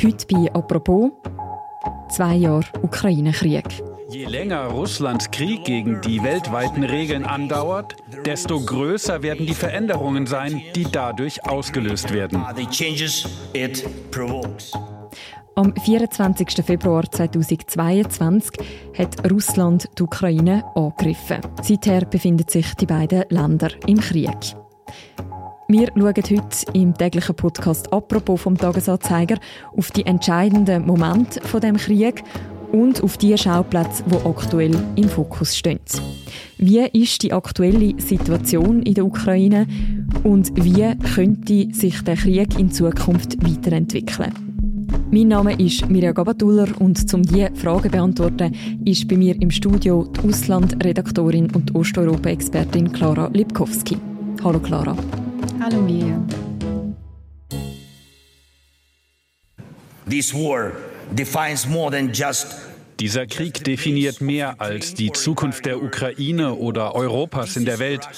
Heute 0.00 0.26
bei 0.30 0.52
«Apropos» 0.52 1.12
zwei 2.08 2.36
Jahre 2.36 2.64
Ukraine-Krieg. 2.82 3.64
Je 4.08 4.24
länger 4.24 4.66
Russlands 4.66 5.30
Krieg 5.30 5.64
gegen 5.64 6.00
die 6.00 6.22
weltweiten 6.22 6.82
Regeln 6.82 7.24
andauert, 7.24 7.96
desto 8.24 8.60
größer 8.60 9.22
werden 9.22 9.46
die 9.46 9.54
Veränderungen 9.54 10.26
sein, 10.26 10.62
die 10.74 10.86
dadurch 10.90 11.44
ausgelöst 11.46 12.12
werden. 12.12 12.44
Am 15.54 15.74
24. 15.76 16.64
Februar 16.64 17.10
2022 17.10 18.56
hat 18.96 19.30
Russland 19.30 19.88
die 19.98 20.02
Ukraine 20.02 20.64
angegriffen. 20.74 21.40
Seither 21.62 22.06
befinden 22.06 22.48
sich 22.48 22.74
die 22.74 22.86
beiden 22.86 23.24
Länder 23.28 23.70
im 23.86 24.00
Krieg. 24.00 24.56
Wir 25.68 25.88
schauen 25.88 26.04
heute 26.04 26.42
im 26.74 26.94
täglichen 26.94 27.34
Podcast 27.34 27.92
«Apropos» 27.92 28.40
vom 28.40 28.58
Tagesanzeiger 28.58 29.38
auf 29.76 29.90
die 29.90 30.04
entscheidenden 30.04 30.86
Momente 30.86 31.40
von 31.40 31.60
dem 31.60 31.76
Krieg 31.76 32.22
und 32.72 33.02
auf 33.02 33.16
die 33.16 33.36
Schauplätze, 33.38 34.02
die 34.06 34.26
aktuell 34.26 34.76
im 34.96 35.08
Fokus 35.08 35.56
stehen. 35.56 35.80
Wie 36.58 36.84
ist 36.92 37.22
die 37.22 37.32
aktuelle 37.32 37.94
Situation 38.00 38.82
in 38.82 38.94
der 38.94 39.06
Ukraine 39.06 39.66
und 40.24 40.52
wie 40.56 40.94
könnte 41.14 41.68
sich 41.72 42.02
der 42.02 42.16
Krieg 42.16 42.58
in 42.58 42.70
Zukunft 42.70 43.42
weiterentwickeln? 43.42 44.32
Mein 45.10 45.28
Name 45.28 45.54
ist 45.58 45.88
Mirja 45.88 46.12
Gabatuller 46.12 46.68
und 46.80 47.14
um 47.14 47.22
diese 47.22 47.54
Fragen 47.54 47.84
zu 47.84 47.90
beantworten, 47.90 48.52
ist 48.84 49.06
bei 49.08 49.16
mir 49.16 49.40
im 49.40 49.50
Studio 49.50 50.04
die 50.04 50.28
Auslandredaktorin 50.28 51.50
und 51.54 51.74
Osteuropa-Expertin 51.74 52.92
Klara 52.92 53.28
Lipkowski. 53.32 53.96
Hallo 54.42 54.58
Klara. 54.58 54.96
Hallo 55.62 55.80
Mirja. 55.80 56.20
This 60.08 60.34
war 60.34 60.72
defines 61.12 61.68
more 61.68 61.88
than 61.92 62.12
just 62.12 62.48
dieser 62.98 63.26
Krieg 63.26 63.62
definiert 63.62 64.20
mehr 64.20 64.60
als 64.60 64.94
die 64.94 65.12
Zukunft 65.12 65.64
der 65.64 65.80
Ukraine 65.80 66.54
oder 66.54 66.96
Europas 66.96 67.56
in 67.56 67.64
der 67.64 67.78
Welt. 67.78 68.08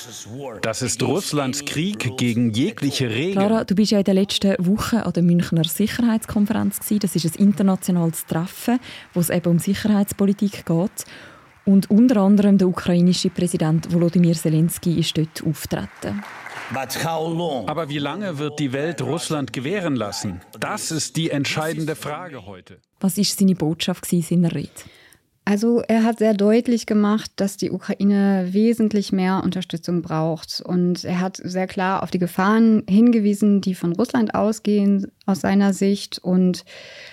Das 0.62 0.80
ist 0.80 1.02
Russlands 1.02 1.66
Krieg 1.66 2.16
gegen 2.16 2.50
jegliche 2.52 3.10
Regeln. 3.10 3.46
Clara, 3.46 3.64
du 3.64 3.74
bist 3.74 3.90
ja 3.90 3.98
in 3.98 4.04
der 4.04 4.14
letzten 4.14 4.54
Woche 4.58 5.04
an 5.04 5.12
der 5.12 5.22
Münchner 5.22 5.64
Sicherheitskonferenz 5.64 6.80
gewesen. 6.80 7.00
Das 7.00 7.14
ist 7.14 7.26
ein 7.26 7.42
internationales 7.48 8.24
Treffen, 8.24 8.80
wo 9.12 9.20
es 9.20 9.28
eben 9.28 9.50
um 9.50 9.58
Sicherheitspolitik 9.58 10.64
geht. 10.64 11.04
Und 11.66 11.90
unter 11.90 12.22
anderem 12.22 12.56
der 12.56 12.68
ukrainische 12.68 13.28
Präsident 13.28 13.92
Volodymyr 13.92 14.34
Zelensky 14.34 14.98
ist 14.98 15.16
dort 15.18 15.42
auftreten. 15.46 16.22
Aber 16.72 17.88
wie 17.88 17.98
lange 17.98 18.38
wird 18.38 18.58
die 18.58 18.72
Welt 18.72 19.02
Russland 19.02 19.52
gewähren 19.52 19.96
lassen? 19.96 20.40
Das 20.58 20.90
ist 20.90 21.16
die 21.16 21.30
entscheidende 21.30 21.96
Frage 21.96 22.46
heute. 22.46 22.80
Was 23.00 23.18
ist 23.18 23.38
seine 23.38 23.54
Botschaft 23.54 24.10
in 24.12 24.22
seiner 24.22 24.54
Rede? 24.54 24.70
Also 25.46 25.82
er 25.86 26.04
hat 26.04 26.20
sehr 26.20 26.32
deutlich 26.32 26.86
gemacht, 26.86 27.30
dass 27.36 27.58
die 27.58 27.70
Ukraine 27.70 28.48
wesentlich 28.52 29.12
mehr 29.12 29.42
Unterstützung 29.44 30.00
braucht. 30.00 30.62
Und 30.64 31.04
er 31.04 31.20
hat 31.20 31.36
sehr 31.36 31.66
klar 31.66 32.02
auf 32.02 32.10
die 32.10 32.18
Gefahren 32.18 32.82
hingewiesen, 32.88 33.60
die 33.60 33.74
von 33.74 33.92
Russland 33.92 34.34
ausgehen 34.34 35.12
aus 35.26 35.40
seiner 35.40 35.74
Sicht 35.74 36.18
und 36.18 36.64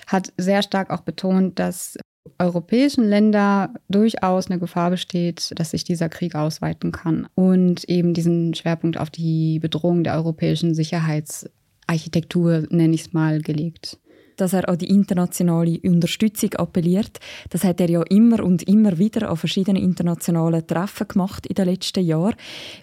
hat 0.07 0.31
sehr 0.37 0.63
stark 0.63 0.91
auch 0.91 1.01
betont, 1.01 1.59
dass 1.59 1.97
europäischen 2.37 3.03
Länder 3.07 3.73
durchaus 3.89 4.49
eine 4.49 4.59
Gefahr 4.59 4.91
besteht, 4.91 5.51
dass 5.55 5.71
sich 5.71 5.83
dieser 5.83 6.09
Krieg 6.09 6.35
ausweiten 6.35 6.91
kann 6.91 7.27
und 7.35 7.83
eben 7.89 8.13
diesen 8.13 8.53
Schwerpunkt 8.53 8.97
auf 8.97 9.09
die 9.09 9.59
Bedrohung 9.59 10.03
der 10.03 10.15
europäischen 10.15 10.75
Sicherheitsarchitektur, 10.75 12.67
nenne 12.69 12.93
ich 12.95 13.01
es 13.01 13.13
mal, 13.13 13.41
gelegt. 13.41 13.97
Dass 14.37 14.53
er 14.53 14.69
an 14.69 14.77
die 14.77 14.89
internationale 14.89 15.79
Unterstützung 15.83 16.53
appelliert, 16.53 17.19
das 17.49 17.63
hat 17.63 17.79
er 17.81 17.89
ja 17.89 18.01
immer 18.03 18.43
und 18.43 18.63
immer 18.63 18.97
wieder 18.97 19.29
an 19.29 19.37
verschiedenen 19.37 19.83
internationalen 19.83 20.65
Treffen 20.65 21.07
gemacht 21.07 21.45
in 21.45 21.55
den 21.55 21.65
letzten 21.65 22.03
Jahren. 22.03 22.35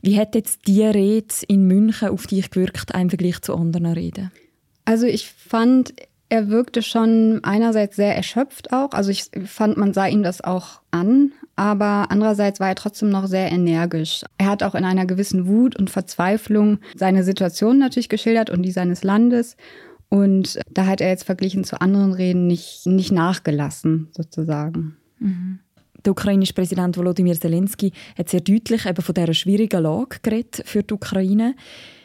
Wie 0.03 0.19
hat 0.19 0.35
jetzt 0.35 0.67
die 0.69 0.83
Rede 0.83 1.35
in 1.49 1.67
München 1.67 2.11
auf 2.11 2.27
dich 2.27 2.51
gewirkt 2.51 2.93
im 2.95 3.09
Vergleich 3.09 3.41
zu 3.41 3.55
anderen 3.55 3.87
Reden? 3.87 4.31
Also 4.85 5.07
ich 5.07 5.29
fand, 5.29 5.93
er 6.29 6.49
wirkte 6.49 6.83
schon 6.83 7.41
einerseits 7.43 7.97
sehr 7.97 8.15
erschöpft 8.15 8.73
auch. 8.73 8.93
Also 8.93 9.11
ich 9.11 9.31
fand, 9.47 9.77
man 9.77 9.95
sah 9.95 10.07
ihm 10.07 10.23
das 10.23 10.43
auch 10.43 10.81
an. 10.91 11.33
Aber 11.57 12.07
andererseits 12.11 12.61
war 12.61 12.69
er 12.69 12.75
trotzdem 12.77 13.11
noch 13.11 13.27
sehr 13.27 13.51
energisch. 13.51 14.23
Er 14.37 14.47
hat 14.47 14.63
auch 14.63 14.77
in 14.77 14.85
einer 14.85 15.07
gewissen 15.07 15.49
Wut 15.49 15.75
und 15.75 15.91
Verzweiflung 15.91 16.79
seine 16.95 17.25
Situation 17.25 17.79
natürlich 17.79 18.09
geschildert 18.09 18.49
und 18.49 18.63
die 18.63 18.71
seines 18.71 19.03
Landes. 19.03 19.57
Und 20.09 20.61
da 20.71 20.87
hat 20.87 21.01
er 21.01 21.09
jetzt 21.09 21.25
verglichen 21.25 21.65
zu 21.65 21.81
anderen 21.81 22.13
Reden 22.13 22.47
nicht, 22.47 22.87
nicht 22.87 23.11
nachgelassen, 23.11 24.09
sozusagen. 24.13 24.97
Mhm. 25.19 25.59
Der 26.05 26.13
ukrainische 26.13 26.55
Präsident 26.55 26.97
Volodymyr 26.97 27.35
Zelensky 27.35 27.93
hat 28.17 28.29
sehr 28.29 28.41
deutlich 28.41 28.87
eben 28.87 29.03
von 29.03 29.15
dieser 29.15 29.35
schwierigen 29.35 29.83
Lage 29.83 30.19
geredet 30.23 30.63
für 30.65 30.85
die 30.85 30.95
Ukraine. 30.95 31.57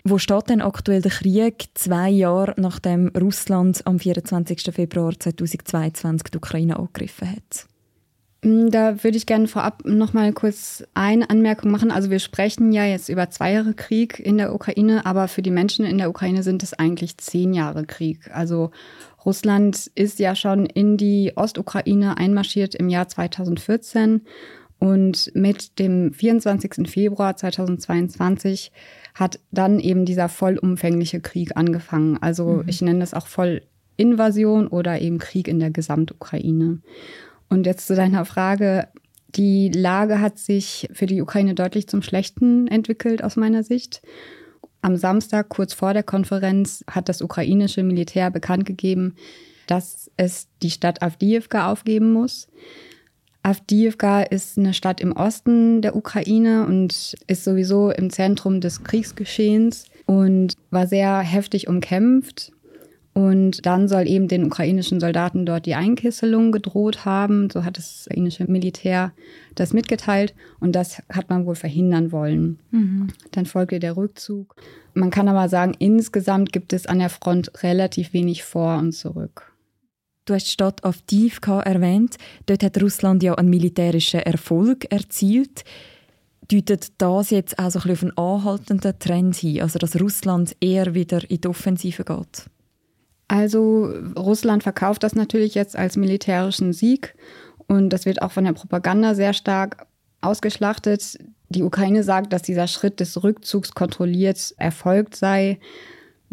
Wo 0.06 0.18
steht 0.18 0.50
denn 0.50 0.62
aktuell 0.62 1.02
der 1.02 1.12
Krieg, 1.12 1.66
zwei 1.76 2.10
Jahre 2.10 2.54
nachdem 2.58 3.08
Russland 3.10 3.88
am 3.88 4.00
24. 4.00 4.74
Februar 4.74 5.18
2022 5.18 6.32
die 6.32 6.38
Ukraine 6.38 6.78
angegriffen 6.78 7.32
hat? 7.32 7.68
Mm, 8.44 8.70
da 8.70 9.02
würde 9.02 9.16
ich 9.16 9.26
gerne 9.26 9.48
vorab 9.48 9.86
noch 9.86 10.12
mal 10.12 10.34
kurz 10.34 10.84
eine 10.94 11.30
Anmerkung 11.30 11.72
machen. 11.72 11.90
Also 11.90 12.10
wir 12.10 12.20
sprechen 12.20 12.74
ja 12.74 12.86
jetzt 12.86 13.08
über 13.08 13.30
zwei 13.30 13.54
Jahre 13.54 13.74
Krieg 13.74 14.20
in 14.20 14.38
der 14.38 14.54
Ukraine, 14.54 15.06
aber 15.06 15.30
für 15.30 15.42
die 15.42 15.52
Menschen 15.52 15.86
in 15.86 15.98
der 15.98 16.10
Ukraine 16.10 16.44
sind 16.44 16.64
es 16.64 16.74
eigentlich 16.74 17.18
zehn 17.18 17.54
Jahre 17.54 17.86
Krieg. 17.86 18.30
Also 18.34 18.72
Russland 19.26 19.90
ist 19.96 20.20
ja 20.20 20.36
schon 20.36 20.66
in 20.66 20.98
die 20.98 21.32
Ostukraine 21.38 22.18
einmarschiert 22.18 22.76
im 22.76 22.90
Jahr 22.90 23.08
2014 23.08 24.22
und 24.80 25.32
mit 25.34 25.80
dem 25.80 26.12
24. 26.12 26.90
Februar 26.90 27.38
2022 27.38 28.74
hat 29.14 29.40
dann 29.52 29.80
eben 29.80 30.06
dieser 30.06 30.30
vollumfängliche 30.30 31.22
Krieg 31.22 31.56
angefangen. 31.56 32.18
Also 32.22 32.46
mhm. 32.46 32.64
ich 32.68 32.82
nenne 32.82 33.00
das 33.00 33.14
auch 33.14 33.28
Vollinvasion 33.28 34.68
oder 34.68 35.00
eben 35.00 35.20
Krieg 35.20 35.48
in 35.48 35.60
der 35.60 35.72
Gesamtukraine. 35.72 36.80
Und 37.50 37.66
jetzt 37.66 37.88
zu 37.88 37.96
deiner 37.96 38.26
Frage. 38.26 38.88
Die 39.36 39.70
Lage 39.70 40.22
hat 40.22 40.38
sich 40.38 40.88
für 40.94 41.08
die 41.08 41.22
Ukraine 41.22 41.56
deutlich 41.56 41.88
zum 41.88 42.04
Schlechten 42.04 42.68
entwickelt 42.68 43.24
aus 43.24 43.36
meiner 43.36 43.64
Sicht. 43.64 44.04
Am 44.82 44.96
Samstag, 44.96 45.50
kurz 45.50 45.74
vor 45.74 45.94
der 45.94 46.04
Konferenz, 46.04 46.84
hat 46.88 47.10
das 47.10 47.22
ukrainische 47.22 47.84
Militär 47.84 48.30
bekannt 48.30 48.66
gegeben, 48.66 49.16
dass 49.66 50.12
es 50.18 50.50
die 50.62 50.70
Stadt 50.70 51.02
Avdiivka 51.02 51.72
aufgeben 51.72 52.12
muss. 52.12 52.48
Avdiivka 53.44 54.24
ist 54.24 54.58
eine 54.58 54.74
Stadt 54.74 55.02
im 55.02 55.12
Osten 55.12 55.82
der 55.82 55.96
Ukraine 55.96 56.66
und 56.66 57.16
ist 57.28 57.44
sowieso 57.44 57.92
im 57.92 58.10
Zentrum 58.10 58.62
des 58.62 58.84
Kriegsgeschehens 58.84 59.86
und 60.06 60.56
war 60.72 60.88
sehr 60.88 61.20
heftig 61.20 61.68
umkämpft. 61.68 62.54
Und 63.14 63.66
dann 63.66 63.88
soll 63.88 64.08
eben 64.08 64.28
den 64.28 64.46
ukrainischen 64.46 65.00
Soldaten 65.00 65.46
dort 65.46 65.68
die 65.68 65.76
Einkesselung 65.76 66.52
gedroht 66.52 67.06
haben. 67.06 67.50
So 67.52 67.64
hat 67.64 67.78
das 67.78 68.08
ukrainische 68.08 68.50
Militär 68.50 69.12
das 69.54 69.72
mitgeteilt. 69.72 70.34
Und 70.60 70.72
das 70.72 71.04
hat 71.10 71.30
man 71.30 71.46
wohl 71.46 71.54
verhindern 71.54 72.12
wollen. 72.12 72.58
Mhm. 72.72 73.10
Dann 73.32 73.46
folgte 73.46 73.80
der 73.80 73.98
Rückzug. 73.98 74.56
Man 74.96 75.12
kann 75.12 75.28
aber 75.28 75.48
sagen, 75.48 75.76
insgesamt 75.78 76.52
gibt 76.52 76.74
es 76.74 76.88
an 76.88 77.00
der 77.00 77.10
Front 77.10 77.52
relativ 77.62 78.14
wenig 78.14 78.44
vor 78.44 78.78
und 78.78 78.94
zurück. 78.94 79.53
Du 80.26 80.34
hast 80.34 80.46
die 80.46 80.52
Stadt 80.52 80.84
Avdiivka 80.86 81.62
erwähnt. 81.62 82.18
Dort 82.46 82.64
hat 82.64 82.82
Russland 82.82 83.24
ja 83.24 83.36
einen 83.36 83.50
militärischen 83.50 84.22
Erfolg 84.22 84.92
erzielt. 84.92 85.64
Deutet 86.50 86.94
das 86.98 87.30
jetzt 87.30 87.60
auch 87.60 87.72
so 87.72 87.80
ein 87.80 87.88
bisschen 87.88 88.18
auf 88.18 88.40
einen 88.40 88.46
anhaltenden 88.46 89.00
Trend 89.00 89.36
hin, 89.36 89.62
also 89.62 89.80
dass 89.80 90.00
Russland 90.00 90.56
eher 90.60 90.94
wieder 90.94 91.30
in 91.30 91.42
die 91.42 91.48
Offensive 91.48 92.04
geht? 92.04 92.46
Also 93.28 93.94
Russland 94.18 94.64
verkauft 94.64 95.04
das 95.04 95.16
natürlich 95.16 95.56
jetzt 95.56 95.76
als 95.76 95.96
militärischen 95.96 96.74
Sieg 96.74 97.16
und 97.68 97.90
das 97.90 98.06
wird 98.06 98.22
auch 98.22 98.32
von 98.32 98.44
der 98.44 98.54
Propaganda 98.54 99.16
sehr 99.16 99.34
stark 99.34 99.88
ausgeschlachtet. 100.22 101.18
Die 101.50 101.64
Ukraine 101.64 102.04
sagt, 102.04 102.34
dass 102.34 102.42
dieser 102.42 102.68
Schritt 102.68 103.00
des 103.00 103.24
Rückzugs 103.24 103.74
kontrolliert 103.74 104.54
erfolgt 104.58 105.16
sei. 105.16 105.60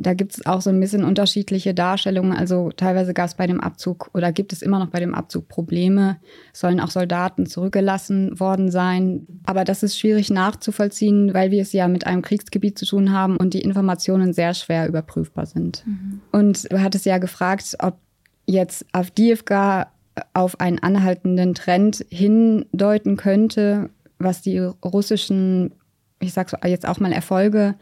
Da 0.03 0.15
gibt 0.15 0.33
es 0.33 0.47
auch 0.47 0.63
so 0.63 0.71
ein 0.71 0.81
bisschen 0.81 1.05
unterschiedliche 1.05 1.75
Darstellungen. 1.75 2.33
Also 2.33 2.71
teilweise 2.75 3.13
gab 3.13 3.27
es 3.27 3.35
bei 3.35 3.47
dem 3.47 3.61
Abzug 3.61 4.09
oder 4.15 4.33
gibt 4.33 4.55
es 4.55 4.63
immer 4.63 4.79
noch 4.79 4.89
bei 4.89 4.99
dem 4.99 5.15
Abzug 5.15 5.47
Probleme. 5.49 6.17
sollen 6.55 6.81
auch 6.81 6.91
Soldaten 6.91 7.45
zurückgelassen 7.45 8.41
worden 8.41 8.71
sein. 8.71 9.27
Aber 9.45 9.65
das 9.65 9.83
ist 9.83 9.99
schwierig 9.99 10.31
nachzuvollziehen, 10.31 11.35
weil 11.35 11.51
wir 11.51 11.61
es 11.61 11.75
ja 11.75 11.87
mit 11.87 12.07
einem 12.07 12.23
Kriegsgebiet 12.23 12.79
zu 12.79 12.87
tun 12.87 13.13
haben 13.13 13.37
und 13.37 13.53
die 13.53 13.61
Informationen 13.61 14.33
sehr 14.33 14.55
schwer 14.55 14.89
überprüfbar 14.89 15.45
sind. 15.45 15.85
Mhm. 15.87 16.23
Und 16.33 16.73
du 16.73 16.81
hattest 16.81 17.05
ja 17.05 17.19
gefragt, 17.19 17.77
ob 17.79 17.99
jetzt 18.47 18.87
Avdiivka 18.93 19.93
auf 20.33 20.61
einen 20.61 20.79
anhaltenden 20.79 21.55
Trend 21.55 22.07
hindeuten 22.09 23.19
könnte, 23.19 23.91
was 24.19 24.41
die 24.41 24.59
russischen, 24.59 25.73
ich 26.21 26.33
sag 26.33 26.49
so 26.49 26.57
jetzt 26.65 26.89
auch 26.89 27.01
mal 27.01 27.13
Erfolge 27.13 27.75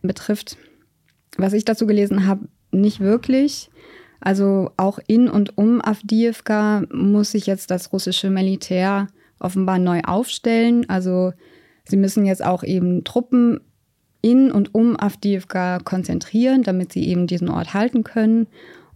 betrifft. 0.00 0.56
Was 1.36 1.52
ich 1.52 1.64
dazu 1.64 1.86
gelesen 1.86 2.26
habe, 2.26 2.48
nicht 2.70 3.00
wirklich. 3.00 3.70
Also 4.20 4.70
auch 4.76 4.98
in 5.06 5.28
und 5.28 5.56
um 5.56 5.80
Avdiivka 5.80 6.82
muss 6.92 7.32
sich 7.32 7.46
jetzt 7.46 7.70
das 7.70 7.92
russische 7.92 8.30
Militär 8.30 9.06
offenbar 9.38 9.78
neu 9.78 10.00
aufstellen. 10.00 10.88
Also 10.88 11.32
sie 11.84 11.96
müssen 11.96 12.26
jetzt 12.26 12.44
auch 12.44 12.64
eben 12.64 13.04
Truppen 13.04 13.60
in 14.20 14.50
und 14.50 14.74
um 14.74 14.98
Avdiivka 14.98 15.78
konzentrieren, 15.78 16.62
damit 16.62 16.92
sie 16.92 17.06
eben 17.06 17.26
diesen 17.26 17.48
Ort 17.48 17.74
halten 17.74 18.02
können. 18.02 18.48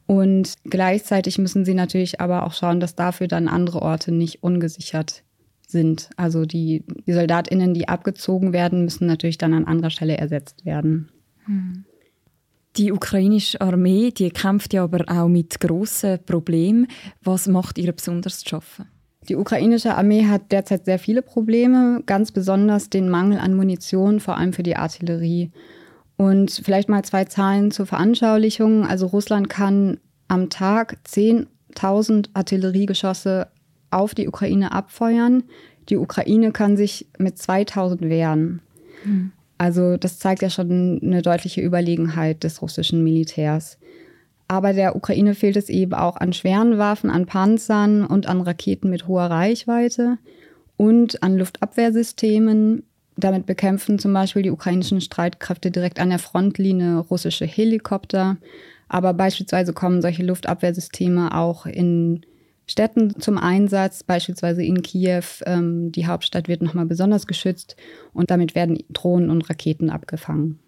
Und 0.07 0.55
gleichzeitig 0.65 1.39
müssen 1.39 1.65
sie 1.65 1.75
natürlich 1.75 2.21
aber 2.21 2.45
auch 2.45 2.53
schauen, 2.53 2.81
dass 2.81 2.97
dafür 2.97 3.29
dann 3.29 3.47
andere 3.49 3.83
Orte 3.83 4.11
nicht 4.11 4.43
ungesichert 4.43 5.23
sind. 5.69 6.11
Also 6.17 6.45
die, 6.45 6.85
die 7.07 7.13
SoldatInnen, 7.13 7.73
die 7.73 7.89
abgezogen 7.89 8.53
werden, 8.53 8.85
müssen 8.85 9.07
natürlich 9.07 9.39
dann 9.39 9.55
an 9.55 9.65
anderer 9.65 9.91
Stelle 9.91 10.19
ersetzt 10.19 10.67
werden. 10.67 11.11
Hm. 11.47 11.85
Die 12.77 12.93
ukrainische 12.93 13.61
Armee, 13.61 14.11
die 14.11 14.31
kämpft 14.31 14.73
ja 14.73 14.85
aber 14.85 15.05
auch 15.09 15.29
mit 15.29 15.61
grossen 15.61 16.19
Problemen. 16.25 16.87
Was 17.23 17.47
macht 17.47 17.79
ihr 17.79 17.93
besonders 17.93 18.41
zu 18.41 18.49
schaffen? 18.49 18.87
Die 19.29 19.37
ukrainische 19.37 19.95
Armee 19.95 20.27
hat 20.27 20.51
derzeit 20.51 20.87
sehr 20.87 20.99
viele 20.99 21.23
Probleme, 21.23 22.03
ganz 22.07 22.33
besonders 22.33 22.91
den 22.91 23.09
Mangel 23.09 23.39
an 23.39 23.55
Munition, 23.55 24.21
vor 24.21 24.37
allem 24.37 24.53
für 24.53 24.63
die 24.63 24.77
Artillerie. 24.77 25.53
Und 26.17 26.51
vielleicht 26.65 26.89
mal 26.89 27.05
zwei 27.05 27.25
Zahlen 27.25 27.71
zur 27.71 27.87
Veranschaulichung. 27.87 28.87
Also 28.87 29.07
Russland 29.07 29.49
kann 29.49 29.99
am 30.29 30.51
Tag 30.51 30.99
10.000 31.07 32.31
Artilleriegeschosse 32.35 33.49
auf 33.91 34.15
die 34.15 34.29
Ukraine 34.29 34.73
abfeuern. 34.73 35.45
Die 35.89 35.97
Ukraine 35.97 36.53
kann 36.53 36.77
sich 36.77 37.07
mit 37.19 37.39
2000 37.39 38.03
wehren. 38.03 38.63
Mhm. 39.05 39.33
Also 39.63 39.97
das 39.97 40.19
zeigt 40.19 40.43
ja 40.43 40.51
schon 40.51 40.99
eine 41.05 41.23
deutliche 41.23 41.61
Überlegenheit 41.61 42.43
des 42.43 42.63
russischen 42.63 43.05
Militärs. 43.05 43.79
Aber 44.49 44.73
der 44.73 44.97
Ukraine 44.97 45.37
fehlt 45.37 45.57
es 45.57 45.69
eben 45.69 45.95
auch 45.95 46.17
an 46.17 46.33
schweren 46.33 46.79
Waffen, 46.79 47.11
an 47.11 47.27
Panzern 47.27 48.05
und 48.05 48.27
an 48.27 48.41
Raketen 48.41 48.91
mit 48.91 49.07
hoher 49.07 49.27
Reichweite 49.27 50.19
und 50.77 51.23
an 51.23 51.39
Luftabwehrsystemen. 51.39 52.83
Damit 53.17 53.47
bekämpfen 53.47 54.01
zum 54.01 54.13
Beispiel 54.13 54.43
die 54.43 54.51
ukrainischen 54.51 55.01
Streitkräfte 55.01 55.71
direkt 55.71 56.01
an 56.01 56.09
der 56.11 56.19
Frontlinie 56.19 56.99
russische 56.99 57.47
Helikopter. 57.47 58.39
Aber 58.89 59.15
beispielsweise 59.15 59.73
kommen 59.73 60.03
solche 60.03 60.25
Luftabwehrsysteme 60.25 61.37
auch 61.37 61.67
in 61.67 62.27
Städten 62.73 63.21
zum 63.21 63.39
Einsatz, 63.39 64.03
beispielsweise 64.03 64.65
in 64.65 64.83
Kiew. 64.83 65.25
Ähm, 65.47 65.93
die 65.93 66.07
Hauptstadt 66.07 66.49
wird 66.49 66.63
nochmal 66.63 66.87
besonders 66.87 67.27
geschützt 67.27 67.77
und 68.13 68.31
damit 68.31 68.55
werden 68.55 68.79
Drohnen 68.91 69.31
und 69.31 69.49
Raketen 69.49 69.91
abgefangen. 69.91 70.59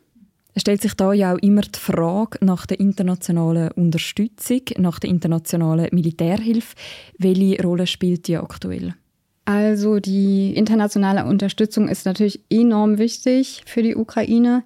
Es 0.57 0.61
stellt 0.61 0.83
sich 0.83 0.95
da 0.95 1.13
ja 1.13 1.35
auch 1.35 1.39
immer 1.39 1.63
die 1.63 1.79
Frage 1.79 2.39
nach 2.45 2.65
der 2.67 2.79
internationalen 2.79 3.73
Unterstützung, 3.73 4.61
nach 4.79 5.01
der 5.01 5.11
internationalen 5.11 5.89
Militärhilfe. 5.91 6.77
Welche 7.19 7.61
Rolle 7.61 7.89
spielt 7.89 8.29
die 8.29 8.37
aktuell? 8.37 8.95
Also 9.47 9.99
die 9.99 10.55
internationale 10.55 11.25
Unterstützung 11.27 11.89
ist 11.89 12.07
natürlich 12.07 12.41
enorm 12.51 12.99
wichtig 12.99 13.63
für 13.67 13.83
die 13.83 13.97
Ukraine. 13.97 14.63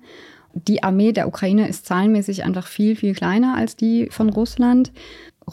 Die 0.55 0.83
Armee 0.83 1.13
der 1.13 1.27
Ukraine 1.27 1.69
ist 1.69 1.87
zahlenmäßig 1.87 2.45
einfach 2.45 2.67
viel, 2.67 2.95
viel 2.95 3.15
kleiner 3.15 3.57
als 3.57 3.77
die 3.77 4.09
von 4.11 4.29
Russland. 4.29 4.93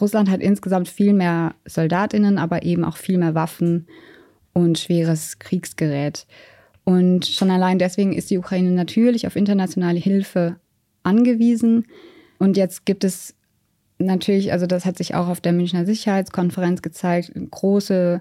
Russland 0.00 0.30
hat 0.30 0.40
insgesamt 0.40 0.88
viel 0.88 1.12
mehr 1.12 1.54
Soldatinnen, 1.64 2.38
aber 2.38 2.62
eben 2.62 2.84
auch 2.84 2.96
viel 2.96 3.18
mehr 3.18 3.34
Waffen 3.34 3.86
und 4.52 4.78
schweres 4.78 5.38
Kriegsgerät. 5.38 6.26
Und 6.84 7.26
schon 7.26 7.50
allein 7.50 7.78
deswegen 7.78 8.12
ist 8.12 8.30
die 8.30 8.38
Ukraine 8.38 8.70
natürlich 8.70 9.26
auf 9.26 9.36
internationale 9.36 9.98
Hilfe 9.98 10.56
angewiesen. 11.02 11.86
Und 12.38 12.56
jetzt 12.56 12.86
gibt 12.86 13.04
es 13.04 13.34
natürlich, 13.98 14.52
also 14.52 14.66
das 14.66 14.84
hat 14.84 14.98
sich 14.98 15.14
auch 15.14 15.28
auf 15.28 15.40
der 15.40 15.52
Münchner 15.52 15.86
Sicherheitskonferenz 15.86 16.82
gezeigt, 16.82 17.32
große 17.50 18.20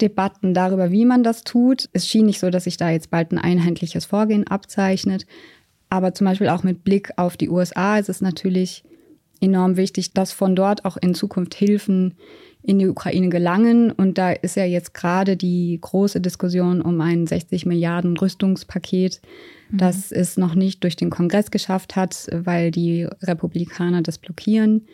Debatten 0.00 0.54
darüber, 0.54 0.90
wie 0.90 1.04
man 1.04 1.22
das 1.22 1.44
tut. 1.44 1.88
Es 1.92 2.08
schien 2.08 2.26
nicht 2.26 2.40
so, 2.40 2.50
dass 2.50 2.64
sich 2.64 2.76
da 2.76 2.90
jetzt 2.90 3.10
bald 3.10 3.32
ein 3.32 3.38
einheitliches 3.38 4.06
Vorgehen 4.06 4.46
abzeichnet. 4.46 5.26
Aber 5.90 6.14
zum 6.14 6.26
Beispiel 6.26 6.48
auch 6.48 6.62
mit 6.62 6.84
Blick 6.84 7.10
auf 7.16 7.36
die 7.36 7.50
USA 7.50 7.98
ist 7.98 8.08
es 8.08 8.20
natürlich 8.20 8.84
enorm 9.40 9.76
wichtig, 9.76 10.12
dass 10.12 10.32
von 10.32 10.54
dort 10.54 10.84
auch 10.84 10.96
in 10.96 11.14
Zukunft 11.14 11.54
Hilfen 11.54 12.14
in 12.62 12.78
die 12.78 12.88
Ukraine 12.88 13.30
gelangen. 13.30 13.90
Und 13.90 14.18
da 14.18 14.32
ist 14.32 14.56
ja 14.56 14.64
jetzt 14.64 14.92
gerade 14.92 15.36
die 15.36 15.78
große 15.80 16.20
Diskussion 16.20 16.82
um 16.82 17.00
ein 17.00 17.26
60 17.26 17.66
Milliarden 17.66 18.16
Rüstungspaket, 18.16 19.20
mhm. 19.70 19.78
das 19.78 20.12
es 20.12 20.36
noch 20.36 20.54
nicht 20.54 20.84
durch 20.84 20.96
den 20.96 21.10
Kongress 21.10 21.50
geschafft 21.50 21.96
hat, 21.96 22.28
weil 22.32 22.70
die 22.70 23.04
Republikaner 23.22 24.02
das 24.02 24.18
blockieren. 24.18 24.86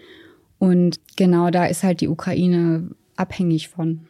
Und 0.59 1.01
genau 1.17 1.51
da 1.51 1.67
ist 1.67 1.83
halt 1.83 2.01
die 2.01 2.09
Ukraine 2.09 2.91
abhängig 3.17 3.69
von. 3.69 4.07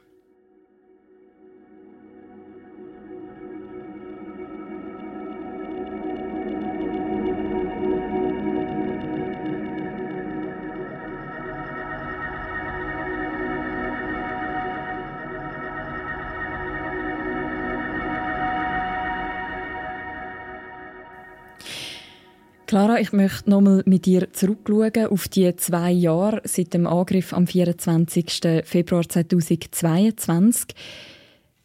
Clara, 22.87 23.01
ich 23.01 23.13
möchte 23.13 23.51
nochmal 23.51 23.83
mit 23.85 24.07
dir 24.07 24.33
zurückschauen 24.33 25.07
auf 25.11 25.27
die 25.27 25.57
zwei 25.57 25.91
Jahre 25.91 26.41
seit 26.45 26.73
dem 26.73 26.87
Angriff 26.87 27.33
am 27.33 27.49
24. 27.49 28.63
Februar 28.63 29.09
2022. 29.09 30.69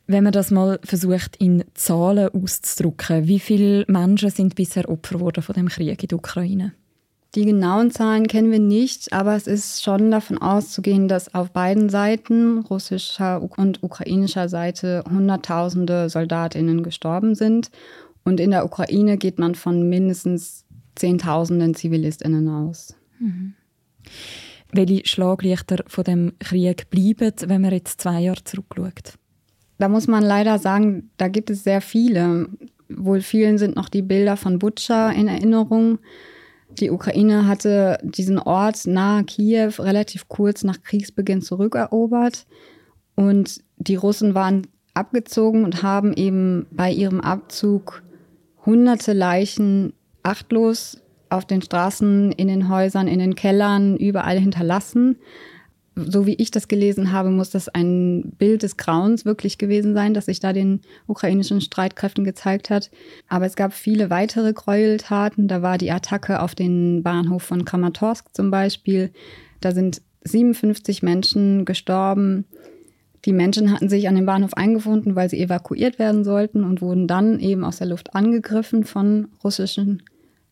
Wenn 0.07 0.23
man 0.23 0.33
das 0.33 0.49
mal 0.49 0.79
versucht, 0.83 1.35
in 1.35 1.63
Zahlen 1.75 2.29
auszudrücken, 2.29 3.27
wie 3.27 3.37
viele 3.37 3.85
Menschen 3.87 4.31
sind 4.31 4.55
bisher 4.55 4.89
Opfer 4.89 5.19
geworden 5.19 5.43
von 5.43 5.53
dem 5.53 5.67
Krieg 5.67 6.01
in 6.01 6.07
der 6.07 6.17
Ukraine? 6.17 6.73
Die 7.35 7.45
genauen 7.45 7.91
Zahlen 7.91 8.25
kennen 8.25 8.51
wir 8.51 8.57
nicht, 8.57 9.13
aber 9.13 9.35
es 9.35 9.45
ist 9.45 9.83
schon 9.83 10.09
davon 10.09 10.39
auszugehen, 10.39 11.07
dass 11.07 11.35
auf 11.35 11.51
beiden 11.51 11.89
Seiten, 11.89 12.61
russischer 12.61 13.47
und 13.59 13.83
ukrainischer 13.83 14.49
Seite, 14.49 15.03
Hunderttausende 15.07 16.09
Soldatinnen 16.09 16.81
gestorben 16.81 17.35
sind. 17.35 17.69
Und 18.23 18.39
in 18.39 18.49
der 18.49 18.65
Ukraine 18.65 19.17
geht 19.17 19.37
man 19.37 19.53
von 19.53 19.87
mindestens 19.87 20.65
Zehntausenden 21.01 21.73
ZivilistInnen 21.73 22.47
aus. 22.47 22.95
Mhm. 23.19 23.55
Welche 24.71 25.05
Schlaglichter 25.07 25.83
von 25.87 26.03
dem 26.03 26.33
Krieg 26.37 26.91
bleiben, 26.91 27.33
wenn 27.47 27.61
man 27.61 27.71
jetzt 27.71 28.01
zwei 28.01 28.21
Jahre 28.21 28.43
zurückschaut? 28.43 29.15
Da 29.79 29.89
muss 29.89 30.07
man 30.07 30.23
leider 30.23 30.59
sagen, 30.59 31.09
da 31.17 31.27
gibt 31.27 31.49
es 31.49 31.63
sehr 31.63 31.81
viele. 31.81 32.49
Wohl 32.87 33.21
vielen 33.21 33.57
sind 33.57 33.75
noch 33.75 33.89
die 33.89 34.03
Bilder 34.03 34.37
von 34.37 34.59
Butscha 34.59 35.09
in 35.09 35.27
Erinnerung. 35.27 35.97
Die 36.69 36.91
Ukraine 36.91 37.47
hatte 37.47 37.97
diesen 38.03 38.37
Ort 38.37 38.85
nahe 38.85 39.23
Kiew 39.23 39.73
relativ 39.79 40.27
kurz 40.27 40.63
nach 40.63 40.83
Kriegsbeginn 40.83 41.41
zurückerobert. 41.41 42.45
Und 43.15 43.63
die 43.77 43.95
Russen 43.95 44.35
waren 44.35 44.67
abgezogen 44.93 45.65
und 45.65 45.81
haben 45.81 46.13
eben 46.13 46.67
bei 46.69 46.91
ihrem 46.91 47.21
Abzug 47.21 48.03
hunderte 48.67 49.13
Leichen 49.13 49.93
achtlos 50.23 51.00
auf 51.31 51.45
den 51.45 51.61
Straßen, 51.61 52.31
in 52.31 52.47
den 52.47 52.69
Häusern, 52.69 53.07
in 53.07 53.19
den 53.19 53.35
Kellern, 53.35 53.97
überall 53.97 54.39
hinterlassen. 54.39 55.17
So 55.95 56.25
wie 56.25 56.35
ich 56.35 56.51
das 56.51 56.69
gelesen 56.69 57.11
habe, 57.11 57.29
muss 57.31 57.49
das 57.49 57.67
ein 57.67 58.31
Bild 58.37 58.63
des 58.63 58.77
Grauens 58.77 59.25
wirklich 59.25 59.57
gewesen 59.57 59.93
sein, 59.93 60.13
das 60.13 60.25
sich 60.27 60.39
da 60.39 60.53
den 60.53 60.81
ukrainischen 61.05 61.59
Streitkräften 61.59 62.23
gezeigt 62.23 62.69
hat. 62.69 62.91
Aber 63.27 63.45
es 63.45 63.55
gab 63.55 63.73
viele 63.73 64.09
weitere 64.09 64.53
Gräueltaten. 64.53 65.47
Da 65.47 65.61
war 65.61 65.77
die 65.77 65.91
Attacke 65.91 66.41
auf 66.41 66.55
den 66.55 67.03
Bahnhof 67.03 67.43
von 67.43 67.65
Kramatorsk 67.65 68.33
zum 68.33 68.51
Beispiel. 68.51 69.11
Da 69.59 69.73
sind 69.73 70.01
57 70.23 71.03
Menschen 71.03 71.65
gestorben. 71.65 72.45
Die 73.25 73.33
Menschen 73.33 73.71
hatten 73.71 73.89
sich 73.89 74.07
an 74.07 74.15
dem 74.15 74.25
Bahnhof 74.25 74.53
eingefunden, 74.53 75.15
weil 75.15 75.29
sie 75.29 75.41
evakuiert 75.41 75.99
werden 75.99 76.23
sollten 76.23 76.63
und 76.63 76.81
wurden 76.81 77.07
dann 77.07 77.39
eben 77.39 77.63
aus 77.63 77.77
der 77.77 77.87
Luft 77.87 78.15
angegriffen 78.15 78.83
von 78.83 79.27
russischen 79.43 80.01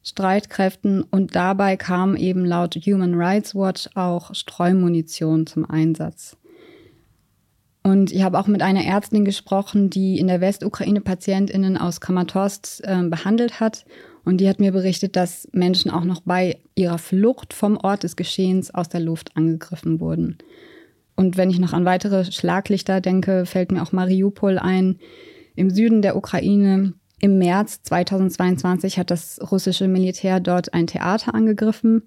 Streitkräften 0.04 1.04
und 1.04 1.36
dabei 1.36 1.78
kam 1.78 2.16
eben 2.16 2.46
laut 2.46 2.76
Human 2.76 3.16
Rights 3.16 3.54
Watch 3.54 3.90
auch 3.96 4.34
Streumunition 4.34 5.46
zum 5.46 5.70
Einsatz. 5.70 6.38
Und 7.84 8.12
ich 8.12 8.24
habe 8.24 8.40
auch 8.40 8.48
mit 8.48 8.62
einer 8.62 8.86
Ärztin 8.86 9.26
gesprochen, 9.26 9.90
die 9.90 10.20
in 10.20 10.28
der 10.28 10.42
Westukraine 10.42 11.02
Patientinnen 11.02 11.78
aus 11.78 12.02
Kramatorsk 12.02 12.82
äh, 12.84 13.04
behandelt 13.04 13.60
hat. 13.60 13.86
Und 14.26 14.38
die 14.38 14.50
hat 14.50 14.60
mir 14.60 14.72
berichtet, 14.72 15.16
dass 15.16 15.48
Menschen 15.54 15.90
auch 15.90 16.04
noch 16.04 16.22
bei 16.22 16.60
ihrer 16.76 16.98
Flucht 16.98 17.54
vom 17.54 17.78
Ort 17.78 18.04
des 18.04 18.16
Geschehens 18.16 18.74
aus 18.74 18.90
der 18.90 19.00
Luft 19.00 19.36
angegriffen 19.36 20.00
wurden. 20.00 20.38
Und 21.16 21.36
wenn 21.36 21.50
ich 21.50 21.60
noch 21.60 21.74
an 21.74 21.86
weitere 21.86 22.32
Schlaglichter 22.32 23.02
denke, 23.02 23.46
fällt 23.46 23.72
mir 23.72 23.82
auch 23.82 23.92
Mariupol 23.92 24.60
ein, 24.60 25.00
im 25.56 25.70
Süden 25.70 26.02
der 26.02 26.16
Ukraine, 26.16 26.94
im 27.20 27.38
März 27.38 27.82
2022 27.84 28.98
hat 28.98 29.12
das 29.12 29.40
russische 29.52 29.88
Militär 29.88 30.40
dort 30.40 30.74
ein 30.74 30.88
Theater 30.88 31.36
angegriffen. 31.36 32.04